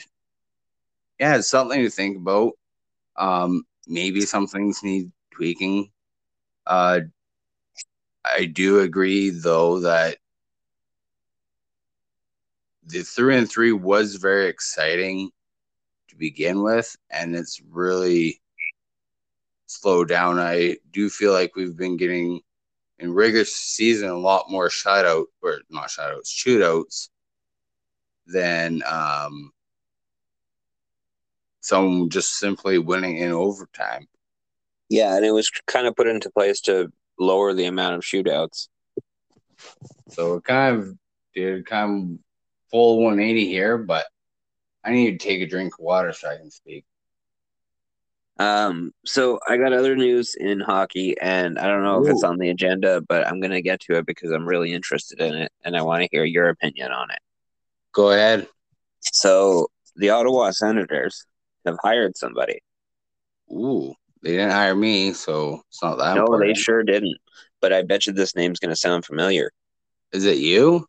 yeah, 1.20 1.38
it's 1.38 1.50
something 1.50 1.82
to 1.82 1.90
think 1.90 2.18
about. 2.18 2.54
Um, 3.16 3.64
maybe 3.88 4.22
some 4.22 4.48
things 4.48 4.84
need 4.84 5.12
tweaking. 5.32 5.92
Uh, 6.66 7.02
I 8.26 8.46
do 8.46 8.80
agree, 8.80 9.30
though, 9.30 9.80
that 9.82 10.18
the 12.88 13.04
three 13.04 13.38
and 13.38 13.50
three 13.50 13.72
was 13.72 14.16
very 14.16 14.48
exciting 14.48 15.32
to 16.10 16.16
begin 16.16 16.62
with, 16.64 16.96
and 17.10 17.36
it's 17.36 17.62
really 17.70 18.42
slowed 19.68 20.10
down. 20.10 20.40
I 20.40 20.78
do 20.92 21.10
feel 21.10 21.32
like 21.32 21.56
we've 21.56 21.78
been 21.78 21.98
getting 21.98 22.42
in 23.00 23.14
regular 23.14 23.46
season 23.46 24.10
a 24.10 24.18
lot 24.18 24.50
more 24.50 24.70
shutout 24.70 25.26
or 25.42 25.60
not 25.70 25.90
shutouts, 25.90 26.30
shootouts 26.30 27.10
than 28.28 28.82
um, 28.86 29.52
some 31.66 32.10
just 32.10 32.38
simply 32.38 32.78
winning 32.78 33.18
in 33.18 33.32
overtime. 33.32 34.08
Yeah, 34.88 35.16
and 35.16 35.26
it 35.26 35.32
was 35.32 35.50
kind 35.66 35.88
of 35.88 35.96
put 35.96 36.08
into 36.08 36.30
place 36.30 36.62
to 36.62 36.92
lower 37.20 37.54
the 37.54 37.66
amount 37.66 37.96
of 37.96 38.02
shootouts. 38.02 38.68
So 40.10 40.36
it 40.36 40.44
kind 40.44 40.78
of 40.78 40.98
did 41.34 41.66
kind 41.66 42.14
of 42.14 42.20
full 42.70 43.02
180 43.04 43.48
here, 43.48 43.80
but 43.80 44.06
I 44.84 44.92
need 44.92 45.20
to 45.20 45.28
take 45.28 45.42
a 45.42 45.48
drink 45.48 45.74
of 45.74 45.80
water 45.80 46.14
so 46.14 46.30
I 46.30 46.38
can 46.38 46.52
speak. 46.52 46.86
Um, 48.38 48.92
so 49.04 49.40
I 49.48 49.58
got 49.58 49.74
other 49.74 49.96
news 49.96 50.36
in 50.36 50.60
hockey, 50.60 51.16
and 51.20 51.58
I 51.58 51.68
don't 51.68 51.84
know 51.84 52.00
Ooh. 52.00 52.06
if 52.06 52.12
it's 52.12 52.24
on 52.24 52.38
the 52.38 52.50
agenda, 52.50 53.02
but 53.02 53.26
I'm 53.26 53.40
gonna 53.40 53.62
get 53.62 53.80
to 53.82 53.98
it 53.98 54.06
because 54.06 54.30
I'm 54.30 54.48
really 54.48 54.72
interested 54.72 55.20
in 55.20 55.34
it, 55.34 55.52
and 55.64 55.76
I 55.76 55.82
want 55.82 56.04
to 56.04 56.10
hear 56.12 56.26
your 56.26 56.50
opinion 56.50 56.92
on 56.92 57.10
it. 57.10 57.20
Go 57.92 58.12
ahead. 58.12 58.48
So 59.00 59.70
the 59.96 60.10
Ottawa 60.10 60.52
Senators 60.52 61.26
have 61.66 61.78
hired 61.84 62.18
somebody. 62.18 62.60
Ooh, 63.52 63.94
they 64.24 64.32
didn't 64.32 64.52
hire 64.52 64.76
me, 64.76 65.14
so 65.14 65.62
it's 65.70 65.82
not 65.82 65.98
that. 65.98 66.16
No, 66.16 66.24
important. 66.24 66.56
they 66.56 66.62
sure 66.62 66.84
didn't. 66.84 67.18
But 67.62 67.74
I 67.74 67.84
bet 67.84 68.06
you 68.06 68.14
this 68.14 68.36
name's 68.36 68.60
gonna 68.60 68.76
sound 68.76 69.06
familiar. 69.06 69.52
Is 70.12 70.26
it 70.26 70.38
you? 70.38 70.88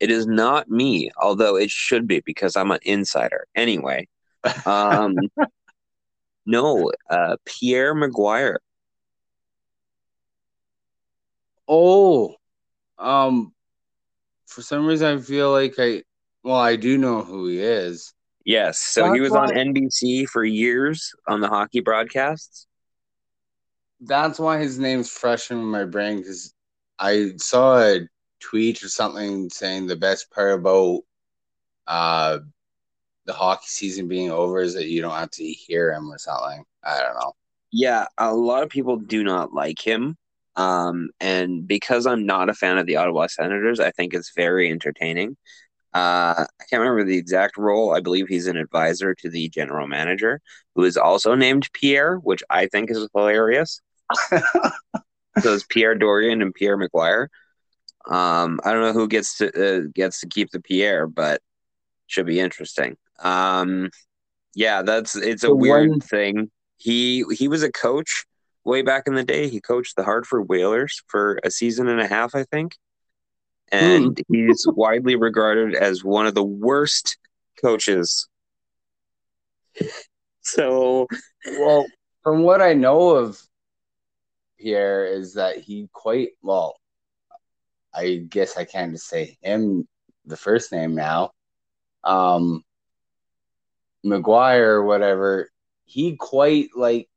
It 0.00 0.10
is 0.10 0.26
not 0.26 0.70
me, 0.70 1.10
although 1.20 1.56
it 1.56 1.70
should 1.70 2.06
be 2.06 2.20
because 2.24 2.56
I'm 2.56 2.70
an 2.70 2.80
insider. 2.82 3.46
Anyway, 3.54 4.08
um, 4.64 5.16
no, 6.46 6.90
uh, 7.10 7.36
Pierre 7.44 7.94
McGuire. 7.94 8.56
Oh, 11.68 12.34
um, 12.98 13.52
for 14.46 14.62
some 14.62 14.86
reason 14.86 15.18
I 15.18 15.20
feel 15.20 15.52
like 15.52 15.74
I, 15.78 16.02
well, 16.42 16.56
I 16.56 16.76
do 16.76 16.98
know 16.98 17.22
who 17.22 17.46
he 17.46 17.60
is. 17.60 18.12
Yes, 18.44 18.78
so 18.78 19.02
That's 19.02 19.14
he 19.14 19.20
was 19.20 19.32
why... 19.32 19.46
on 19.46 19.48
NBC 19.50 20.26
for 20.26 20.44
years 20.44 21.12
on 21.28 21.40
the 21.40 21.48
hockey 21.48 21.80
broadcasts. 21.80 22.66
That's 24.00 24.38
why 24.38 24.58
his 24.58 24.78
name's 24.78 25.10
fresh 25.10 25.50
in 25.50 25.62
my 25.62 25.84
brain 25.84 26.18
because 26.18 26.54
I 26.98 27.32
saw 27.36 27.78
a 27.78 28.00
tweet 28.40 28.82
or 28.82 28.88
something 28.88 29.50
saying 29.50 29.86
the 29.86 29.96
best 29.96 30.30
part 30.30 30.58
about 30.58 31.00
uh 31.86 32.38
the 33.26 33.32
hockey 33.34 33.66
season 33.66 34.08
being 34.08 34.30
over 34.30 34.60
is 34.60 34.74
that 34.74 34.86
you 34.86 35.02
don't 35.02 35.14
have 35.14 35.30
to 35.30 35.44
hear 35.44 35.92
him 35.92 36.10
or 36.10 36.18
something. 36.18 36.64
I 36.82 37.00
don't 37.00 37.14
know. 37.14 37.32
Yeah, 37.70 38.06
a 38.18 38.34
lot 38.34 38.62
of 38.62 38.70
people 38.70 38.96
do 38.96 39.22
not 39.22 39.52
like 39.52 39.78
him. 39.78 40.16
Um, 40.56 41.10
and 41.20 41.66
because 41.66 42.06
I'm 42.06 42.26
not 42.26 42.48
a 42.48 42.54
fan 42.54 42.78
of 42.78 42.86
the 42.86 42.96
Ottawa 42.96 43.28
Senators, 43.28 43.78
I 43.78 43.92
think 43.92 44.14
it's 44.14 44.32
very 44.34 44.70
entertaining. 44.70 45.36
Uh, 45.92 46.46
I 46.60 46.64
can't 46.68 46.80
remember 46.80 47.04
the 47.04 47.18
exact 47.18 47.56
role. 47.56 47.94
I 47.94 48.00
believe 48.00 48.28
he's 48.28 48.46
an 48.46 48.56
advisor 48.56 49.14
to 49.16 49.28
the 49.28 49.48
general 49.48 49.88
manager, 49.88 50.40
who 50.74 50.84
is 50.84 50.96
also 50.96 51.34
named 51.34 51.68
Pierre, 51.72 52.16
which 52.16 52.42
I 52.48 52.66
think 52.66 52.90
is 52.90 53.08
hilarious. 53.14 53.80
so 54.30 54.40
it's 55.54 55.64
Pierre 55.64 55.96
Dorion 55.96 56.42
and 56.42 56.54
Pierre 56.54 56.78
McGuire. 56.78 57.28
Um, 58.08 58.60
I 58.64 58.72
don't 58.72 58.82
know 58.82 58.92
who 58.92 59.08
gets 59.08 59.38
to 59.38 59.48
uh, 59.48 59.82
gets 59.94 60.20
to 60.20 60.28
keep 60.28 60.50
the 60.50 60.60
Pierre, 60.60 61.06
but 61.06 61.42
should 62.06 62.26
be 62.26 62.40
interesting. 62.40 62.96
Um, 63.20 63.90
yeah, 64.54 64.82
that's 64.82 65.16
it's 65.16 65.44
a 65.44 65.48
so 65.48 65.54
weird 65.54 65.90
when... 65.90 66.00
thing. 66.00 66.50
He 66.76 67.24
he 67.36 67.48
was 67.48 67.62
a 67.62 67.70
coach 67.70 68.24
way 68.64 68.82
back 68.82 69.04
in 69.06 69.14
the 69.14 69.24
day. 69.24 69.48
He 69.48 69.60
coached 69.60 69.96
the 69.96 70.04
Hartford 70.04 70.48
Whalers 70.48 71.02
for 71.08 71.38
a 71.44 71.50
season 71.50 71.88
and 71.88 72.00
a 72.00 72.06
half, 72.06 72.34
I 72.34 72.44
think. 72.44 72.76
And 73.72 74.16
mm. 74.16 74.24
he's 74.28 74.66
widely 74.68 75.16
regarded 75.16 75.74
as 75.74 76.02
one 76.02 76.26
of 76.26 76.34
the 76.34 76.44
worst 76.44 77.18
coaches. 77.62 78.28
So, 80.42 81.06
well, 81.46 81.86
from 82.24 82.42
what 82.42 82.62
I 82.62 82.72
know 82.72 83.10
of 83.10 83.38
Pierre 84.58 85.04
is 85.04 85.34
that 85.34 85.58
he 85.58 85.88
quite 85.92 86.30
well 86.42 86.80
I 87.92 88.24
guess 88.28 88.56
I 88.56 88.64
can't 88.64 88.92
just 88.92 89.08
say 89.08 89.36
him 89.42 89.86
the 90.24 90.36
first 90.36 90.72
name 90.72 90.94
now. 90.94 91.32
Um, 92.04 92.64
McGuire 94.04 94.68
or 94.68 94.84
whatever, 94.84 95.50
he 95.84 96.16
quite 96.16 96.68
like 96.76 97.08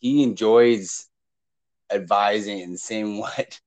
he 0.00 0.22
enjoys 0.22 1.06
advising 1.90 2.62
and 2.62 2.80
saying 2.80 3.18
what 3.18 3.60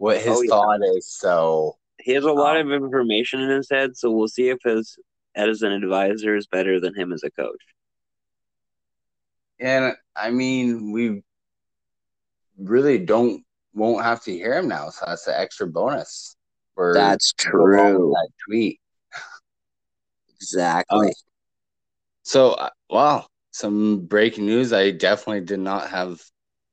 what 0.00 0.16
his 0.16 0.38
oh, 0.38 0.42
yeah. 0.42 0.48
thought 0.48 0.80
is. 0.96 1.06
So 1.06 1.76
he 1.98 2.12
has 2.12 2.24
a 2.24 2.32
lot 2.32 2.56
um, 2.56 2.72
of 2.72 2.82
information 2.82 3.40
in 3.40 3.50
his 3.50 3.68
head. 3.70 3.98
So 3.98 4.10
we'll 4.10 4.28
see 4.28 4.48
if 4.48 4.58
his 4.64 4.98
as 5.34 5.60
an 5.60 5.72
advisor 5.72 6.34
is 6.34 6.46
better 6.46 6.80
than 6.80 6.94
him 6.94 7.12
as 7.12 7.22
a 7.22 7.30
coach. 7.30 7.62
And 9.60 9.94
I 10.16 10.30
mean, 10.30 10.90
we 10.90 11.22
really 12.58 12.98
don't 12.98 13.44
won't 13.74 14.02
have 14.02 14.24
to 14.24 14.32
hear 14.32 14.54
him 14.54 14.68
now. 14.68 14.88
So 14.88 15.04
that's 15.06 15.26
an 15.26 15.34
extra 15.36 15.66
bonus. 15.66 16.34
For 16.74 16.94
that's 16.94 17.34
true. 17.34 18.14
That 18.14 18.28
tweet. 18.48 18.80
exactly. 20.34 21.08
Uh, 21.08 21.12
so, 22.22 22.52
uh, 22.52 22.70
wow, 22.88 23.26
some 23.50 24.06
breaking 24.06 24.46
news. 24.46 24.72
I 24.72 24.92
definitely 24.92 25.42
did 25.42 25.60
not 25.60 25.90
have 25.90 26.22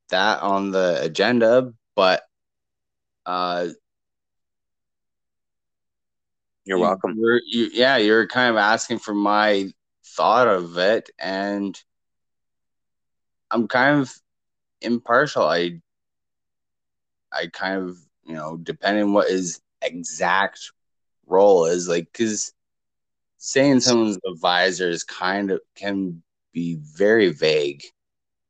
that 0.08 0.40
on 0.40 0.70
the 0.70 0.98
agenda, 1.02 1.74
but 1.94 2.22
uh, 3.28 3.68
you're 6.64 6.78
welcome. 6.78 7.14
You're, 7.18 7.40
you, 7.46 7.68
yeah, 7.74 7.98
you're 7.98 8.26
kind 8.26 8.50
of 8.50 8.56
asking 8.56 9.00
for 9.00 9.12
my 9.12 9.70
thought 10.02 10.48
of 10.48 10.78
it, 10.78 11.10
and 11.18 11.78
I'm 13.50 13.68
kind 13.68 14.00
of 14.00 14.10
impartial. 14.80 15.42
I 15.42 15.82
I 17.30 17.48
kind 17.52 17.82
of, 17.82 17.98
you 18.24 18.32
know, 18.32 18.56
depending 18.56 19.12
what 19.12 19.28
his 19.28 19.60
exact 19.82 20.72
role 21.26 21.66
is, 21.66 21.86
like, 21.86 22.08
because 22.10 22.54
saying 23.36 23.80
someone's 23.80 24.18
advisor 24.26 24.88
is 24.88 25.04
kind 25.04 25.50
of 25.50 25.60
can 25.74 26.22
be 26.54 26.76
very 26.76 27.30
vague. 27.30 27.84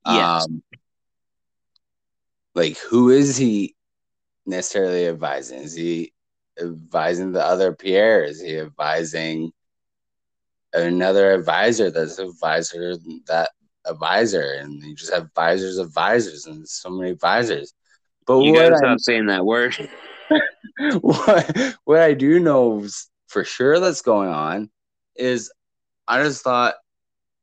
Yes. 0.07 0.45
Um, 0.45 0.63
like, 2.55 2.79
who 2.79 3.11
is 3.11 3.37
he 3.37 3.75
necessarily 4.49 5.07
advising? 5.07 5.61
Is 5.61 5.75
he 5.75 6.13
advising 6.61 7.33
the 7.33 7.45
other 7.45 7.75
Pierre? 7.75 8.25
Is 8.25 8.41
he 8.41 8.59
advising 8.59 9.53
another 10.73 11.33
advisor 11.33 11.91
that's 11.91 12.19
advisor 12.19 12.97
that 13.27 13.51
advisor? 13.85 14.57
And 14.61 14.83
you 14.83 14.95
just 14.95 15.13
have 15.13 15.25
advisors, 15.25 15.79
advisors, 15.79 16.47
and 16.47 16.69
so 16.69 16.91
many 16.91 17.11
advisors. 17.11 17.75
But 18.27 18.41
you 18.41 18.55
gotta 18.55 18.77
stop 18.77 18.99
saying 19.01 19.27
that 19.27 19.45
word. 19.45 19.77
what 21.01 21.77
what 21.85 22.01
I 22.01 22.15
do 22.15 22.41
know 22.41 22.87
for 23.29 23.45
sure 23.45 23.79
that's 23.81 24.03
going 24.03 24.31
on 24.31 24.71
is 25.17 25.53
I 26.07 26.23
just 26.23 26.43
thought 26.43 26.75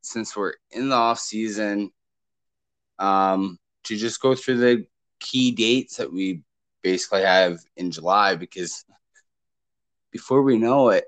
since 0.02 0.36
we're 0.36 0.54
in 0.72 0.90
the 0.90 0.96
off 0.96 1.20
season, 1.20 1.92
um, 3.00 3.58
to 3.84 3.98
just 3.98 4.22
go 4.22 4.36
through 4.36 4.58
the 4.58 4.86
key 5.20 5.52
dates 5.52 5.98
that 5.98 6.12
we 6.12 6.42
basically 6.86 7.24
have 7.24 7.58
in 7.78 7.90
July 7.90 8.36
because 8.36 8.86
before 10.12 10.44
we 10.44 10.56
know 10.56 10.90
it, 10.90 11.06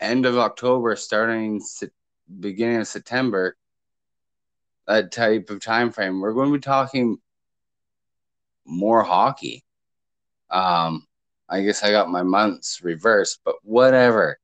end 0.00 0.26
of 0.26 0.36
October, 0.36 0.94
starting 0.96 1.62
beginning 2.38 2.76
of 2.76 2.86
September, 2.86 3.56
that 4.86 5.12
type 5.12 5.48
of 5.48 5.60
time 5.60 5.90
frame, 5.90 6.20
we're 6.20 6.34
going 6.34 6.50
to 6.50 6.58
be 6.58 6.60
talking 6.60 7.16
more 8.66 9.02
hockey. 9.02 9.64
Um, 10.50 11.06
I 11.48 11.62
guess 11.62 11.82
I 11.82 11.90
got 11.90 12.10
my 12.10 12.22
months 12.22 12.82
reversed, 12.82 13.40
but 13.46 13.54
whatever. 13.62 14.38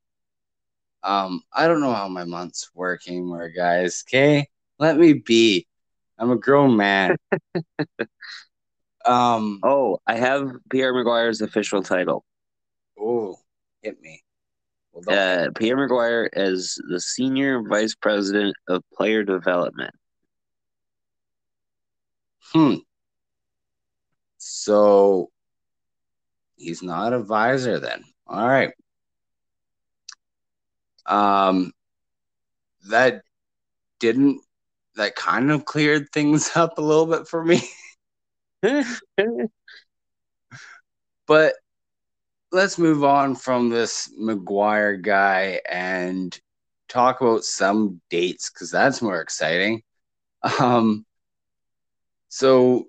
Um, 1.03 1.43
I 1.53 1.67
don't 1.67 1.81
know 1.81 1.93
how 1.93 2.07
my 2.07 2.25
months 2.25 2.71
work 2.73 3.07
anymore, 3.07 3.49
guys. 3.49 4.03
Okay, 4.07 4.47
let 4.79 4.97
me 4.97 5.13
be. 5.13 5.67
I'm 6.17 6.31
a 6.31 6.37
grown 6.37 6.75
man. 6.75 7.17
um. 9.05 9.59
Oh, 9.63 9.99
I 10.07 10.15
have 10.15 10.51
Pierre 10.69 10.93
McGuire's 10.93 11.41
official 11.41 11.81
title. 11.83 12.23
Oh, 12.99 13.37
hit 13.81 14.01
me. 14.01 14.23
Well, 14.91 15.17
Uh, 15.47 15.49
Pierre 15.55 15.77
McGuire 15.77 16.29
is 16.33 16.81
the 16.89 16.99
Senior 16.99 17.61
Vice 17.61 17.95
President 17.95 18.55
of 18.67 18.83
Player 18.93 19.23
Development. 19.23 19.93
Hmm. 22.51 22.75
So 24.37 25.29
he's 26.55 26.81
not 26.81 27.13
a 27.13 27.19
visor 27.19 27.79
then. 27.79 28.03
All 28.27 28.47
right. 28.47 28.73
Um 31.05 31.71
that 32.89 33.23
didn't 33.99 34.41
that 34.95 35.15
kind 35.15 35.51
of 35.51 35.65
cleared 35.65 36.09
things 36.11 36.51
up 36.55 36.77
a 36.77 36.81
little 36.81 37.05
bit 37.05 37.27
for 37.27 37.43
me. 37.43 37.61
But 41.27 41.53
let's 42.51 42.79
move 42.79 43.03
on 43.03 43.35
from 43.35 43.69
this 43.69 44.11
McGuire 44.19 44.99
guy 44.99 45.61
and 45.69 46.37
talk 46.87 47.21
about 47.21 47.43
some 47.43 48.01
dates 48.09 48.49
because 48.49 48.71
that's 48.71 49.01
more 49.01 49.21
exciting. 49.21 49.83
Um, 50.59 51.05
so, 52.29 52.87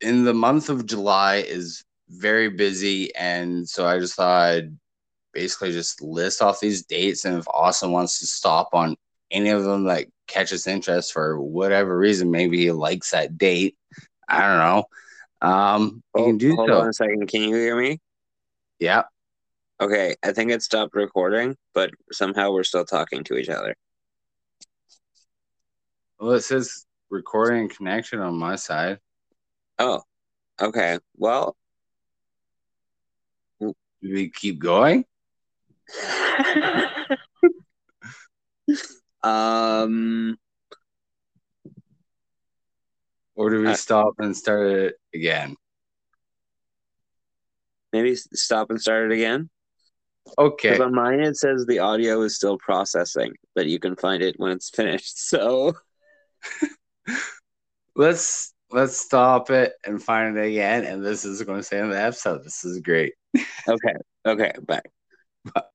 in 0.00 0.24
the 0.24 0.34
month 0.34 0.68
of 0.68 0.86
July 0.86 1.36
is 1.36 1.84
very 2.08 2.50
busy, 2.50 3.14
and 3.14 3.66
so 3.68 3.86
I 3.86 3.98
just 3.98 4.14
thought 4.16 4.50
I'd 4.50 4.76
basically 5.32 5.72
just 5.72 6.02
list 6.02 6.42
off 6.42 6.60
these 6.60 6.84
dates, 6.84 7.24
and 7.24 7.38
if 7.38 7.48
Austin 7.48 7.92
wants 7.92 8.18
to 8.20 8.26
stop 8.26 8.70
on 8.74 8.96
any 9.30 9.50
of 9.50 9.64
them 9.64 9.84
that 9.84 10.06
catches 10.26 10.66
interest 10.66 11.12
for 11.12 11.40
whatever 11.40 11.96
reason, 11.96 12.30
maybe 12.30 12.58
he 12.58 12.72
likes 12.72 13.10
that 13.10 13.38
date. 13.38 13.76
I 14.34 14.40
don't 14.40 14.58
know. 14.58 14.84
Um, 15.40 16.02
you 16.16 16.24
can 16.24 16.38
do 16.38 16.56
Hold 16.56 16.70
so. 16.70 16.80
on 16.80 16.88
a 16.88 16.92
second. 16.92 17.26
Can 17.28 17.42
you 17.42 17.54
hear 17.54 17.76
me? 17.76 18.00
Yeah. 18.78 19.02
Okay, 19.80 20.14
I 20.24 20.32
think 20.32 20.50
it 20.50 20.62
stopped 20.62 20.94
recording, 20.94 21.56
but 21.74 21.90
somehow 22.12 22.52
we're 22.52 22.64
still 22.64 22.84
talking 22.84 23.24
to 23.24 23.36
each 23.36 23.48
other. 23.48 23.74
Well, 26.18 26.32
it 26.32 26.42
says 26.42 26.86
recording 27.10 27.68
connection 27.68 28.20
on 28.20 28.36
my 28.38 28.56
side. 28.56 28.98
Oh, 29.78 30.02
okay. 30.60 30.98
Well, 31.16 31.56
Do 33.60 33.74
we 34.02 34.30
keep 34.30 34.58
going? 34.58 35.04
um, 39.22 40.36
Or 43.36 43.50
do 43.50 43.60
we 43.62 43.68
Uh, 43.68 43.74
stop 43.74 44.14
and 44.18 44.36
start 44.36 44.66
it 44.70 44.94
again? 45.14 45.56
maybe 47.92 48.14
stop 48.16 48.70
and 48.70 48.80
start 48.80 49.10
it 49.10 49.14
again. 49.14 49.48
Okay. 50.38 50.78
On 50.78 50.94
mine 50.94 51.20
it 51.20 51.36
says 51.36 51.64
the 51.66 51.78
audio 51.80 52.22
is 52.22 52.34
still 52.36 52.58
processing, 52.58 53.32
but 53.54 53.66
you 53.66 53.78
can 53.78 53.94
find 53.96 54.22
it 54.22 54.34
when 54.38 54.52
it's 54.52 54.70
finished. 54.70 55.18
So 55.18 55.74
Let's 57.96 58.52
let's 58.70 58.96
stop 58.96 59.50
it 59.50 59.74
and 59.84 60.02
find 60.02 60.36
it 60.36 60.46
again. 60.46 60.84
And 60.84 61.04
this 61.04 61.24
is 61.24 61.42
going 61.42 61.58
to 61.60 61.62
stay 61.62 61.78
in 61.78 61.90
the 61.90 62.00
episode. 62.00 62.42
This 62.44 62.64
is 62.64 62.80
great. 62.80 63.14
okay, 63.68 63.94
okay, 64.26 64.52
back. 64.62 64.90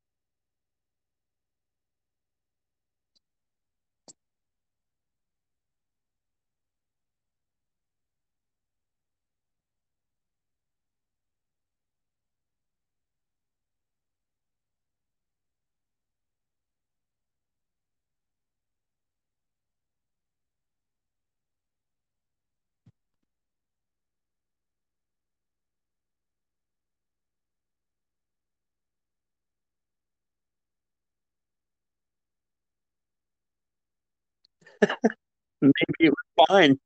Maybe 35.62 35.74
it 36.00 36.12
was 36.12 36.48
fine. 36.50 36.80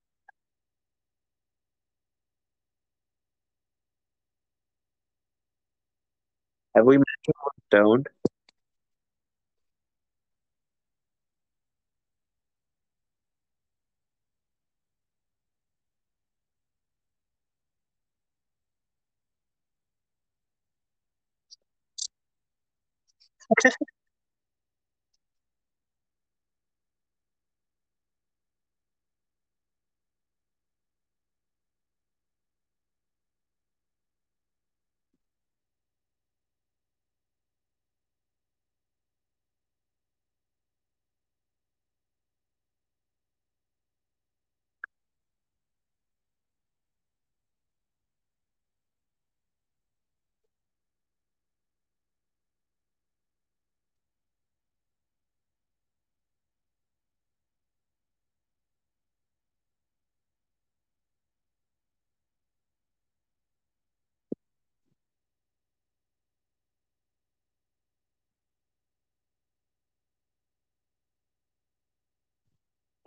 Have 6.76 6.86
we 6.86 6.98
mentioned 6.98 7.36
we're 7.44 7.80
stoned? 7.80 8.10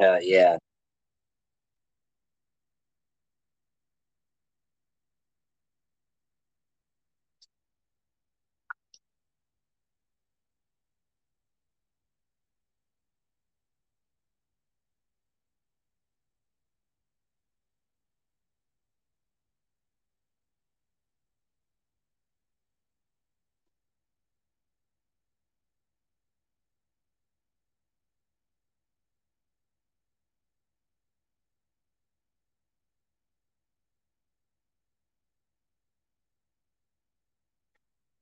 Uh, 0.02 0.18
yeah. 0.22 0.59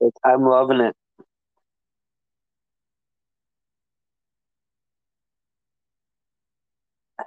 It's, 0.05 0.19
I'm 0.25 0.45
loving 0.45 0.81
it. 0.83 0.97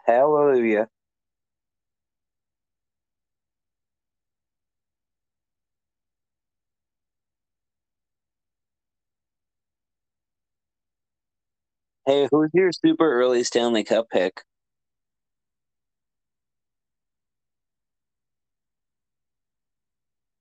Hallelujah. 0.05 0.88
Hey, 12.05 12.28
who's 12.32 12.49
your 12.53 12.71
super 12.73 13.11
early 13.21 13.43
Stanley 13.43 13.84
Cup 13.86 14.07
pick? 14.11 14.43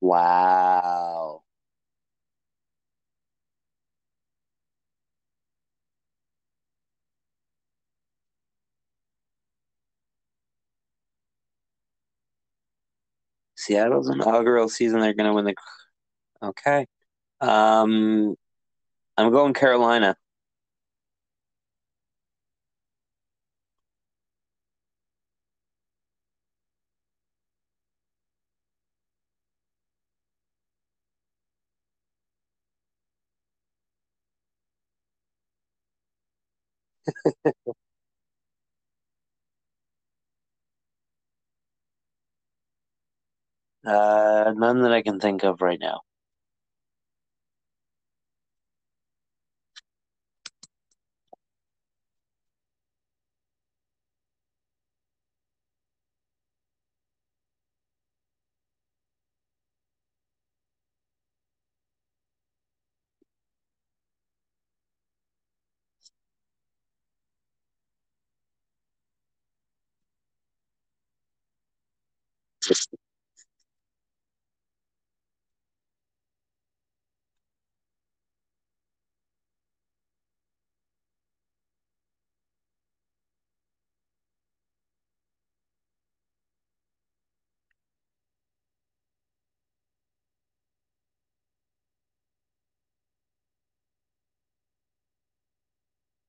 Wow. 0.01 1.16
Seattle's 13.67 14.09
inaugural 14.09 14.69
season. 14.69 15.01
They're 15.01 15.13
going 15.13 15.27
to 15.29 15.33
win 15.35 15.45
the. 15.45 15.55
Okay. 16.43 16.87
Um, 17.41 18.35
I'm 19.17 19.31
going 19.31 19.53
Carolina. 19.53 20.17
Uh, 43.87 44.53
none 44.55 44.81
that 44.83 44.91
I 44.93 45.01
can 45.01 45.19
think 45.19 45.43
of 45.43 45.61
right 45.61 45.79
now. 45.79 46.01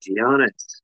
Giannis. 0.02 0.80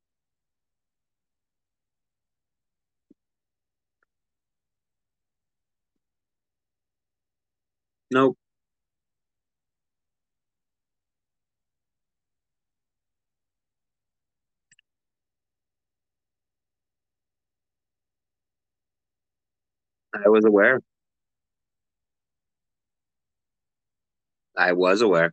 Nope. 8.11 8.37
I 20.13 20.29
was 20.29 20.45
aware. 20.45 20.81
I 24.57 24.73
was 24.73 25.03
aware. 25.03 25.33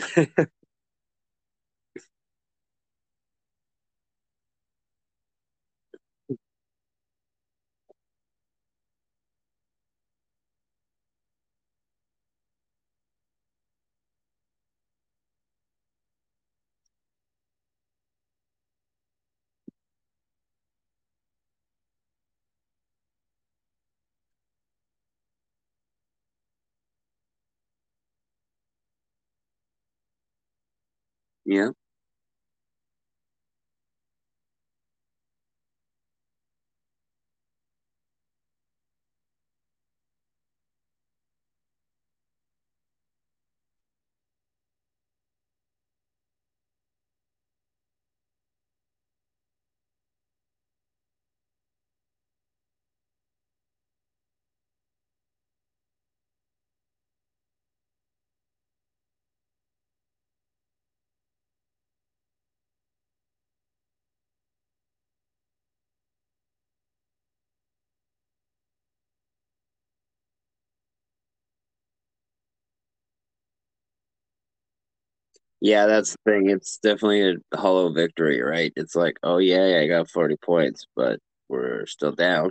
嘿 0.00 0.24
嘿 0.38 0.57
Yeah. 31.48 31.70
Yeah, 75.60 75.86
that's 75.86 76.12
the 76.12 76.18
thing. 76.32 76.50
It's 76.50 76.78
definitely 76.78 77.36
a 77.52 77.56
hollow 77.56 77.92
victory, 77.92 78.40
right? 78.40 78.72
It's 78.76 78.94
like, 78.94 79.16
oh 79.22 79.38
yeah, 79.38 79.80
I 79.82 79.88
got 79.88 80.10
40 80.10 80.36
points, 80.36 80.86
but 80.94 81.18
we're 81.48 81.86
still 81.86 82.12
down. 82.12 82.50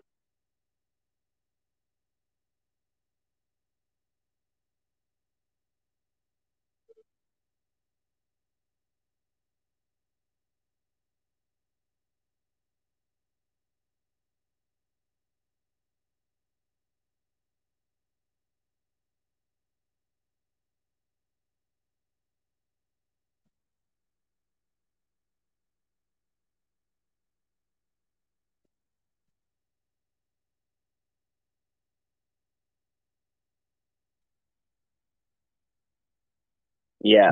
Yeah. 37.02 37.32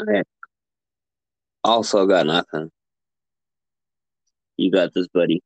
Okay. 0.00 0.22
Also 1.64 2.06
got 2.06 2.26
nothing. 2.26 2.70
You 4.56 4.70
got 4.70 4.92
this, 4.94 5.08
buddy. 5.08 5.42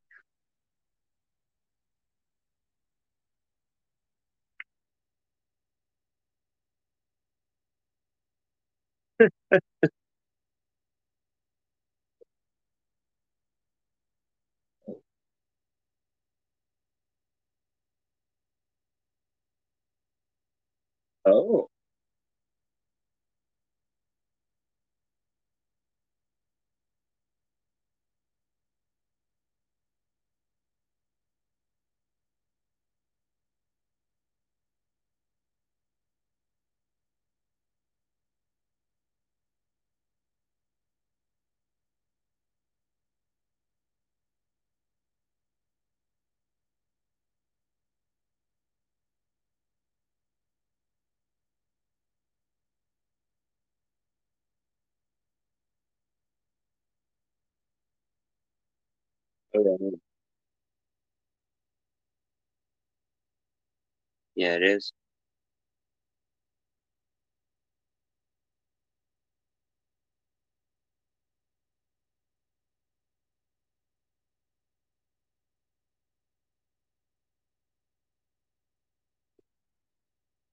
Oh. 21.25 21.70
Okay. 59.55 59.97
Yeah, 64.35 64.55
it 64.55 64.63
is. 64.63 64.93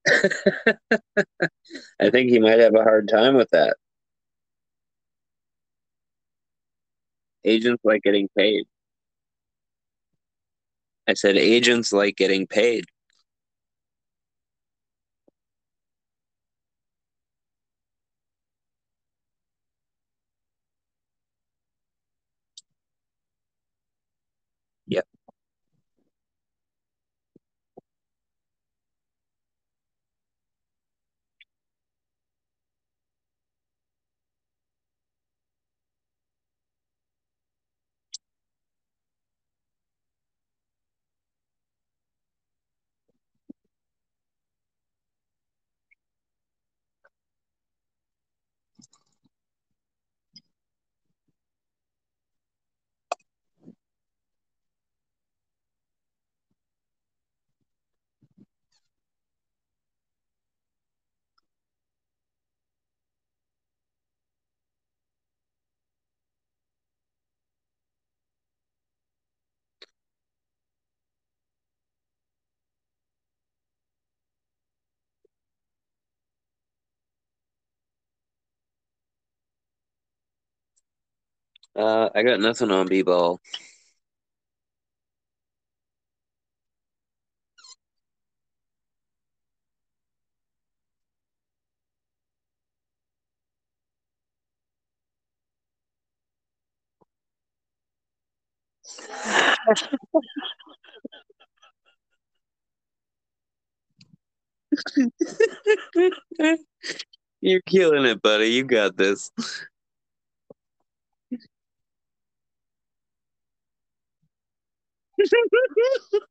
I 2.00 2.10
think 2.10 2.30
he 2.30 2.38
might 2.38 2.58
have 2.60 2.74
a 2.74 2.82
hard 2.82 3.08
time 3.08 3.34
with 3.34 3.50
that. 3.50 3.76
Agents 7.44 7.84
like 7.84 8.02
getting 8.02 8.28
paid. 8.36 8.66
I 11.08 11.14
said 11.14 11.36
agents 11.36 11.92
like 11.92 12.16
getting 12.16 12.46
paid. 12.46 12.84
Uh, 81.78 82.10
I 82.14 82.22
got 82.24 82.40
nothing 82.40 82.70
on 82.72 82.88
B-ball. 82.88 83.40
You're 107.40 107.62
killing 107.66 108.04
it, 108.04 108.22
buddy. 108.22 108.48
You 108.48 108.64
got 108.64 108.96
this. 108.96 109.30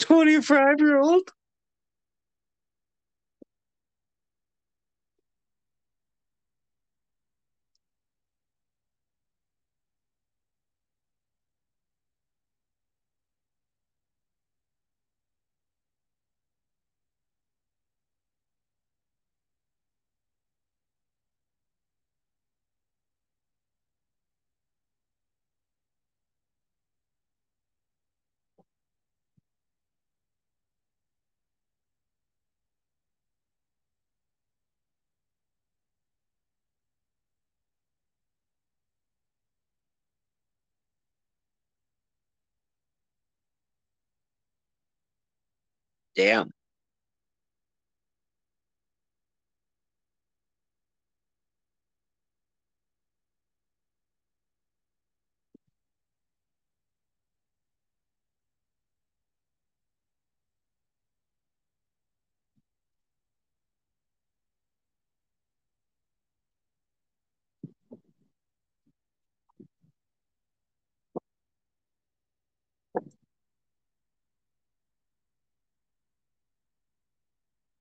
Twenty-five 0.00 0.80
year 0.80 1.00
old. 1.00 1.22
Damn. 46.18 46.52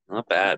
Not 0.09 0.27
bad. 0.27 0.57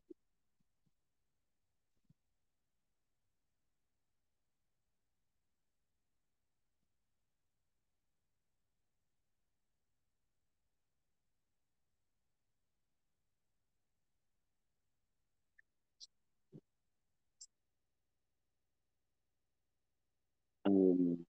Um, 20.65 21.25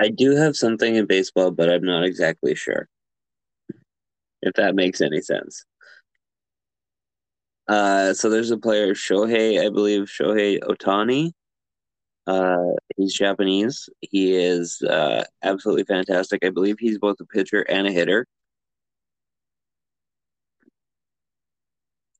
I 0.00 0.08
do 0.08 0.34
have 0.34 0.56
something 0.56 0.96
in 0.96 1.06
baseball, 1.06 1.52
but 1.52 1.70
I'm 1.70 1.84
not 1.84 2.02
exactly 2.04 2.56
sure 2.56 2.88
if 4.42 4.54
that 4.54 4.74
makes 4.74 5.00
any 5.00 5.20
sense. 5.20 5.64
Uh, 7.68 8.14
so 8.14 8.30
there's 8.30 8.50
a 8.50 8.56
player, 8.56 8.94
Shohei, 8.94 9.64
I 9.64 9.68
believe, 9.68 10.04
Shohei 10.04 10.58
Ohtani. 10.60 11.32
Uh, 12.26 12.74
he's 12.96 13.14
Japanese. 13.14 13.88
He 14.00 14.34
is 14.34 14.82
uh, 14.82 15.24
absolutely 15.42 15.84
fantastic. 15.84 16.44
I 16.44 16.50
believe 16.50 16.76
he's 16.78 16.98
both 16.98 17.20
a 17.20 17.26
pitcher 17.26 17.62
and 17.62 17.86
a 17.86 17.92
hitter. 17.92 18.26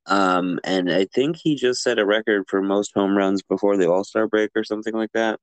Um, 0.06 0.58
and 0.64 0.90
I 0.90 1.04
think 1.14 1.36
he 1.36 1.54
just 1.54 1.82
set 1.82 1.98
a 1.98 2.06
record 2.06 2.44
for 2.48 2.62
most 2.62 2.92
home 2.94 3.16
runs 3.16 3.42
before 3.42 3.76
the 3.76 3.90
All 3.90 4.04
Star 4.04 4.26
break 4.26 4.50
or 4.56 4.64
something 4.64 4.94
like 4.94 5.12
that, 5.12 5.38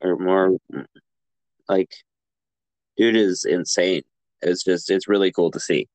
or 0.00 0.16
more. 0.16 0.56
Like, 1.68 1.92
dude 2.96 3.16
is 3.16 3.44
insane. 3.44 4.02
It's 4.42 4.64
just 4.64 4.90
it's 4.90 5.08
really 5.08 5.32
cool 5.32 5.50
to 5.50 5.60
see. 5.60 5.88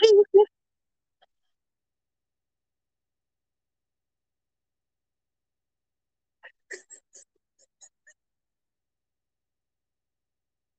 Ha 0.00 0.06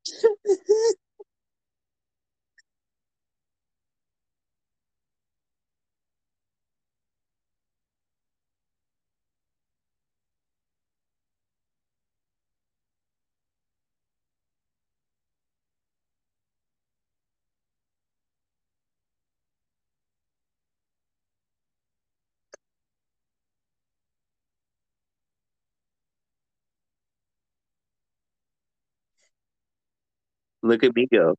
ha. 0.45 1.00
Look 30.63 30.83
at 30.83 30.95
me 30.95 31.07
go. 31.11 31.35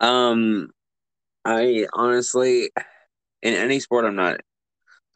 Um, 0.00 0.70
I 1.44 1.86
honestly, 1.94 2.70
in 3.42 3.54
any 3.54 3.80
sport, 3.80 4.06
I'm 4.06 4.16
not. 4.16 4.40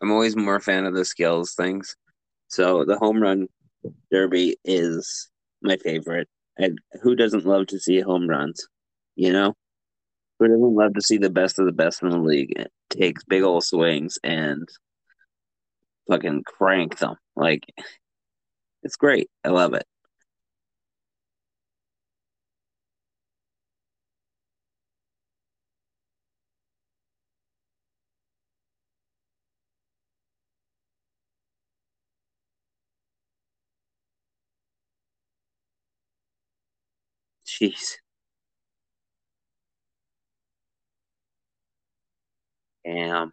I'm 0.02 0.12
always 0.12 0.36
more 0.36 0.56
a 0.56 0.60
fan 0.60 0.86
of 0.86 0.94
the 0.94 1.04
skills 1.06 1.54
things. 1.54 1.96
So 2.48 2.84
the 2.84 2.98
home 2.98 3.22
run 3.22 3.48
derby 4.12 4.56
is 4.64 5.30
my 5.62 5.76
favorite. 5.78 6.28
And 6.60 6.78
who 7.00 7.16
doesn't 7.16 7.46
love 7.46 7.68
to 7.68 7.78
see 7.78 8.00
home 8.00 8.28
runs? 8.28 8.68
You 9.16 9.32
know, 9.32 9.54
who 10.38 10.48
doesn't 10.48 10.74
love 10.74 10.92
to 10.92 11.00
see 11.00 11.16
the 11.16 11.30
best 11.30 11.58
of 11.58 11.64
the 11.64 11.72
best 11.72 12.02
in 12.02 12.10
the 12.10 12.18
league 12.18 12.66
takes 12.90 13.24
big 13.24 13.42
old 13.42 13.64
swings 13.64 14.18
and 14.22 14.68
fucking 16.06 16.44
crank 16.44 16.98
them? 16.98 17.16
Like, 17.34 17.64
it's 18.82 18.96
great. 18.96 19.30
I 19.42 19.48
love 19.48 19.72
it. 19.72 19.86
Jeez. 37.60 38.00
Damn. 42.84 43.32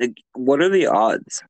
Like, 0.00 0.22
what 0.34 0.60
are 0.60 0.68
the 0.68 0.86
odds? 0.86 1.42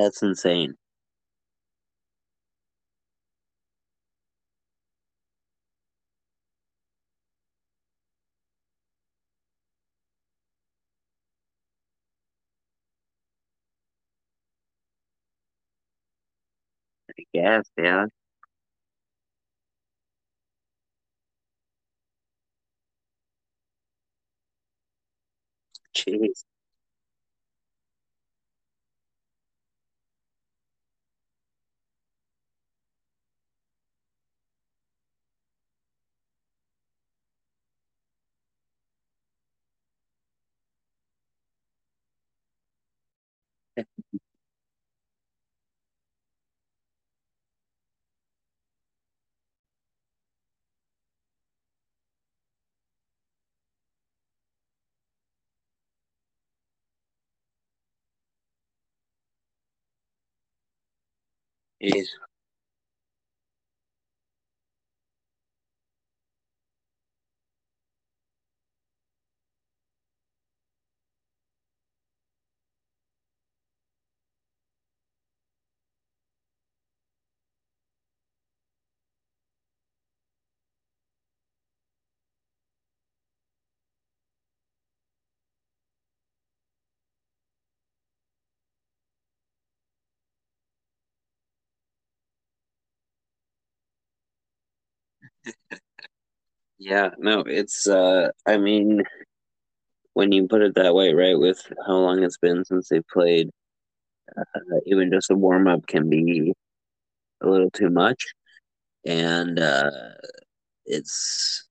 That's 0.00 0.22
insane. 0.22 0.76
I 17.18 17.22
guess, 17.32 17.70
yeah. 17.76 18.06
Jeez. 25.94 26.44
Jeez. 61.80 62.10
Yeah, 96.78 97.10
no, 97.18 97.40
it's 97.46 97.86
uh 97.86 98.30
I 98.46 98.56
mean 98.56 99.02
when 100.14 100.32
you 100.32 100.46
put 100.48 100.62
it 100.62 100.74
that 100.74 100.94
way, 100.94 101.12
right, 101.12 101.38
with 101.38 101.60
how 101.86 101.94
long 101.96 102.22
it's 102.22 102.38
been 102.38 102.64
since 102.64 102.88
they 102.88 103.00
played, 103.12 103.50
uh, 104.56 104.60
even 104.86 105.10
just 105.12 105.30
a 105.30 105.34
warm 105.36 105.68
up 105.68 105.86
can 105.86 106.08
be 106.08 106.52
a 107.42 107.48
little 107.48 107.70
too 107.70 107.90
much. 107.90 108.26
And 109.06 109.60
uh 109.60 109.90
it's 110.86 111.68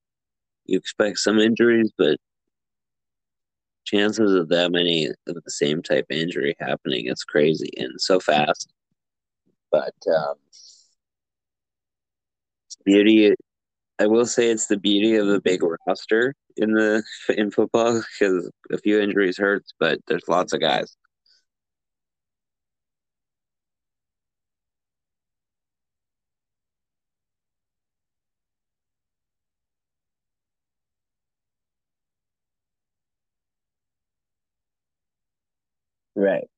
you 0.65 0.77
expect 0.79 1.19
some 1.19 1.39
injuries, 1.39 1.91
but 1.97 2.17
chances 3.85 4.33
of 4.33 4.49
that 4.49 4.71
many 4.71 5.07
of 5.07 5.15
the 5.43 5.51
same 5.51 5.81
type 5.81 6.05
injury 6.09 6.55
happening 6.59 7.07
is 7.07 7.23
crazy 7.23 7.71
and 7.77 7.99
so 7.99 8.19
fast. 8.19 8.69
But 9.71 9.93
um 10.07 10.35
beauty 12.85 13.33
I 13.99 14.07
will 14.07 14.25
say 14.25 14.49
it's 14.49 14.67
the 14.67 14.77
beauty 14.77 15.15
of 15.15 15.27
the 15.27 15.41
big 15.41 15.61
roster 15.87 16.33
in 16.57 16.73
the 16.73 17.03
in 17.29 17.51
football 17.51 18.01
because 18.19 18.49
a 18.71 18.77
few 18.77 18.99
injuries 18.99 19.37
hurts, 19.37 19.73
but 19.79 19.99
there's 20.07 20.27
lots 20.27 20.53
of 20.53 20.61
guys. 20.61 20.95
Right. 36.15 36.49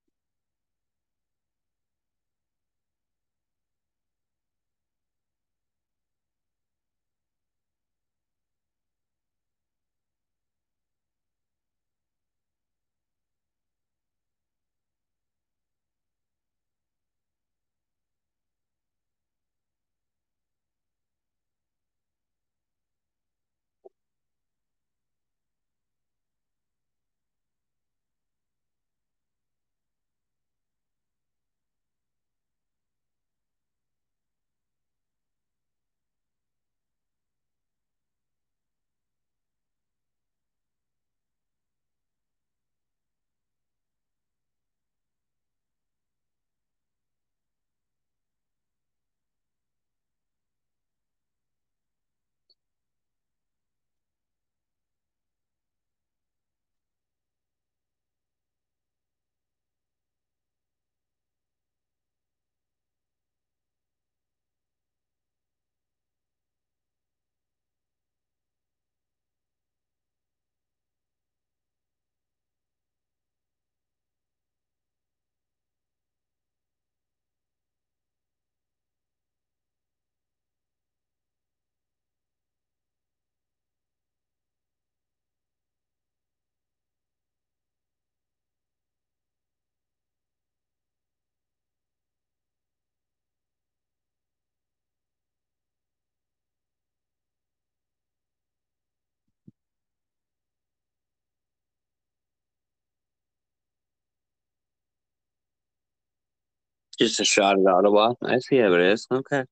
Just 107.02 107.22
a 107.22 107.26
shot 107.26 107.60
at 107.60 107.68
Ottawa. 107.68 108.16
I 108.24 108.40
see 108.40 108.60
how 108.60 108.74
it 108.76 108.82
is. 108.82 109.08
Okay. 109.12 109.46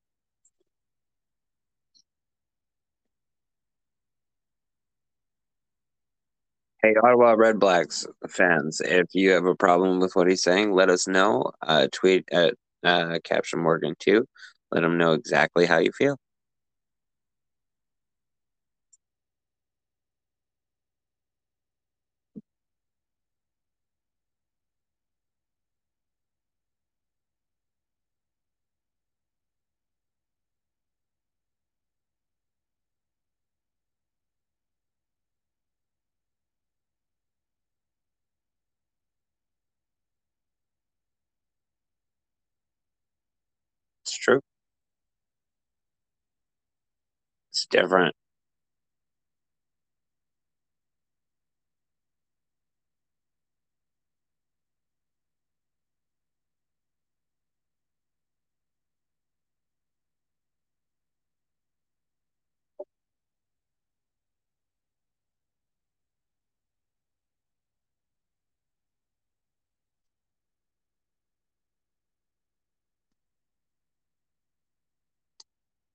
Hey, 6.82 6.94
Ottawa 7.04 7.32
Red 7.32 7.60
Blacks 7.60 8.06
fans, 8.28 8.80
if 8.82 9.06
you 9.14 9.32
have 9.32 9.46
a 9.46 9.56
problem 9.56 10.00
with 10.00 10.16
what 10.16 10.28
he's 10.28 10.42
saying, 10.42 10.72
let 10.72 10.90
us 10.90 11.08
know. 11.08 11.52
Uh, 11.62 11.88
tweet 11.92 12.26
at 12.32 12.54
uh, 12.84 13.18
Captain 13.24 13.60
Morgan 13.62 13.94
Two. 14.00 14.26
Let 14.72 14.84
him 14.84 14.98
know 14.98 15.12
exactly 15.14 15.66
how 15.66 15.78
you 15.78 15.92
feel. 15.92 16.16
It's 44.04 44.16
true. 44.18 44.40
It's 47.60 47.66
different. 47.66 48.14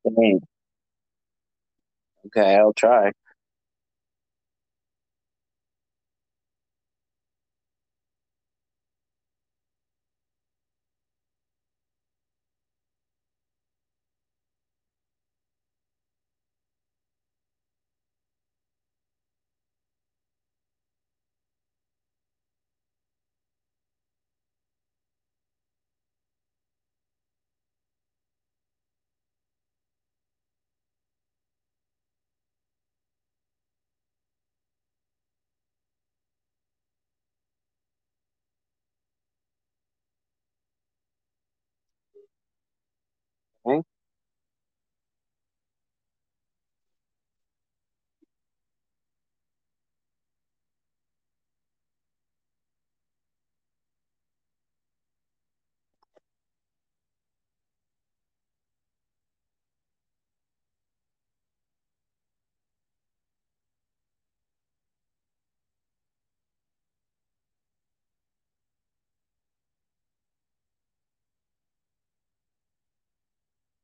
Dang. 0.03 0.39
Okay, 2.25 2.55
I'll 2.57 2.73
try. 2.73 3.11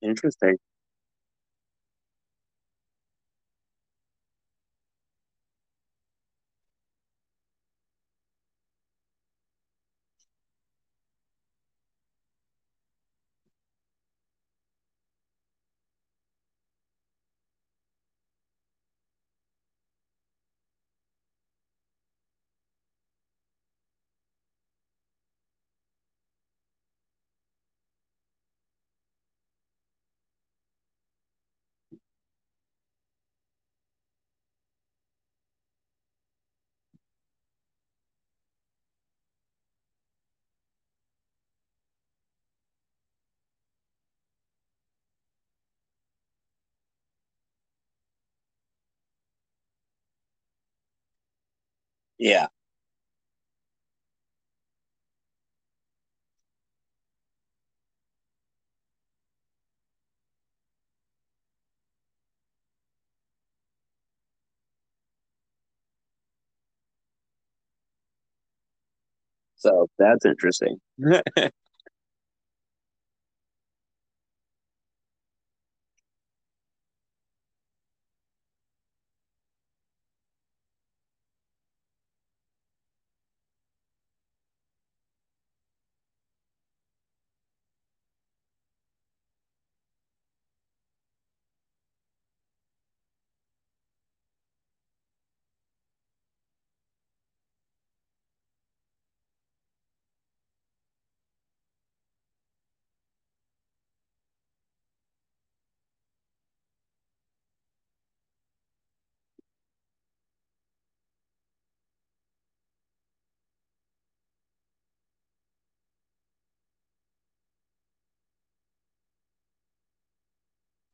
Interesting. 0.02 0.58
Yeah. 52.22 52.48
So 69.58 69.88
that's 69.98 70.26
interesting. 70.26 70.78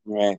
right. 0.08 0.38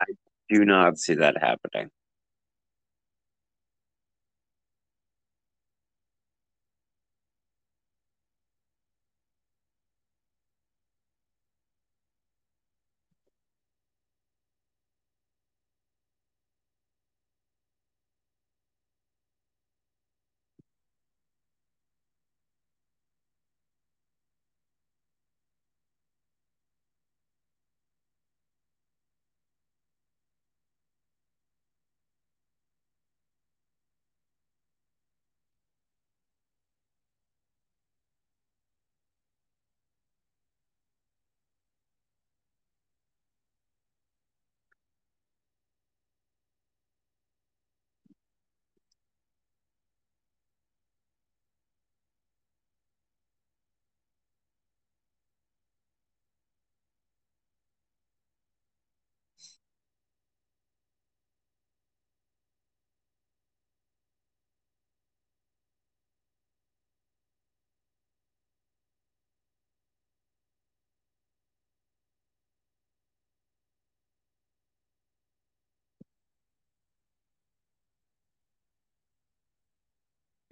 I 0.00 0.06
do 0.50 0.64
not 0.64 0.98
see 0.98 1.14
that 1.14 1.38
happening. 1.42 1.90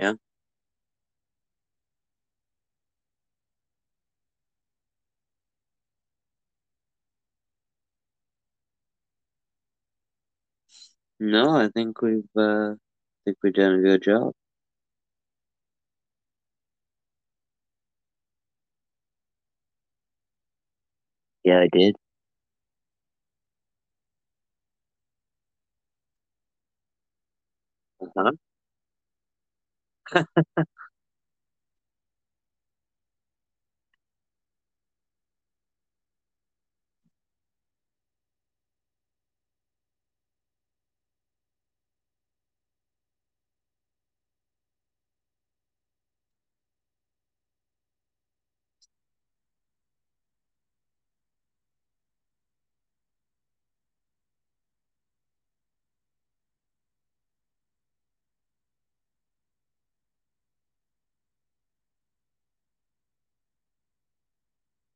Yeah. 0.01 0.15
No, 11.21 11.51
I 11.57 11.69
think 11.69 12.03
we've 12.03 12.29
uh, 12.37 12.73
I 12.73 12.77
think 13.25 13.39
we've 13.45 13.53
done 13.55 13.75
a 13.79 13.83
good 13.83 14.03
job. 14.03 14.35
Yeah, 21.45 21.61
I 21.61 21.69
did. 21.73 21.97
Uh-huh. 28.01 28.33
Mm, 30.15 30.25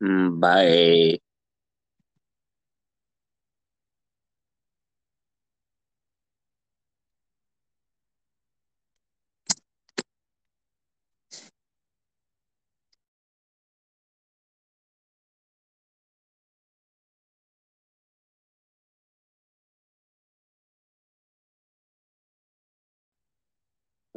Mm, 0.05 0.41
bye. 0.41 1.19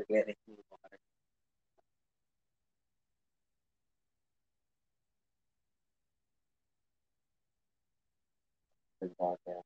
getting 0.09 0.35
water. 0.71 0.97
Podcast. 9.19 9.63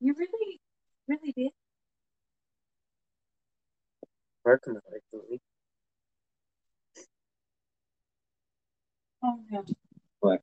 You 0.00 0.14
really, 0.14 0.60
really 1.08 1.32
did. 1.32 1.52
Working 4.44 4.78
actually. 4.94 5.40
Oh 9.22 9.38
yeah. 9.50 9.62
What? 10.20 10.42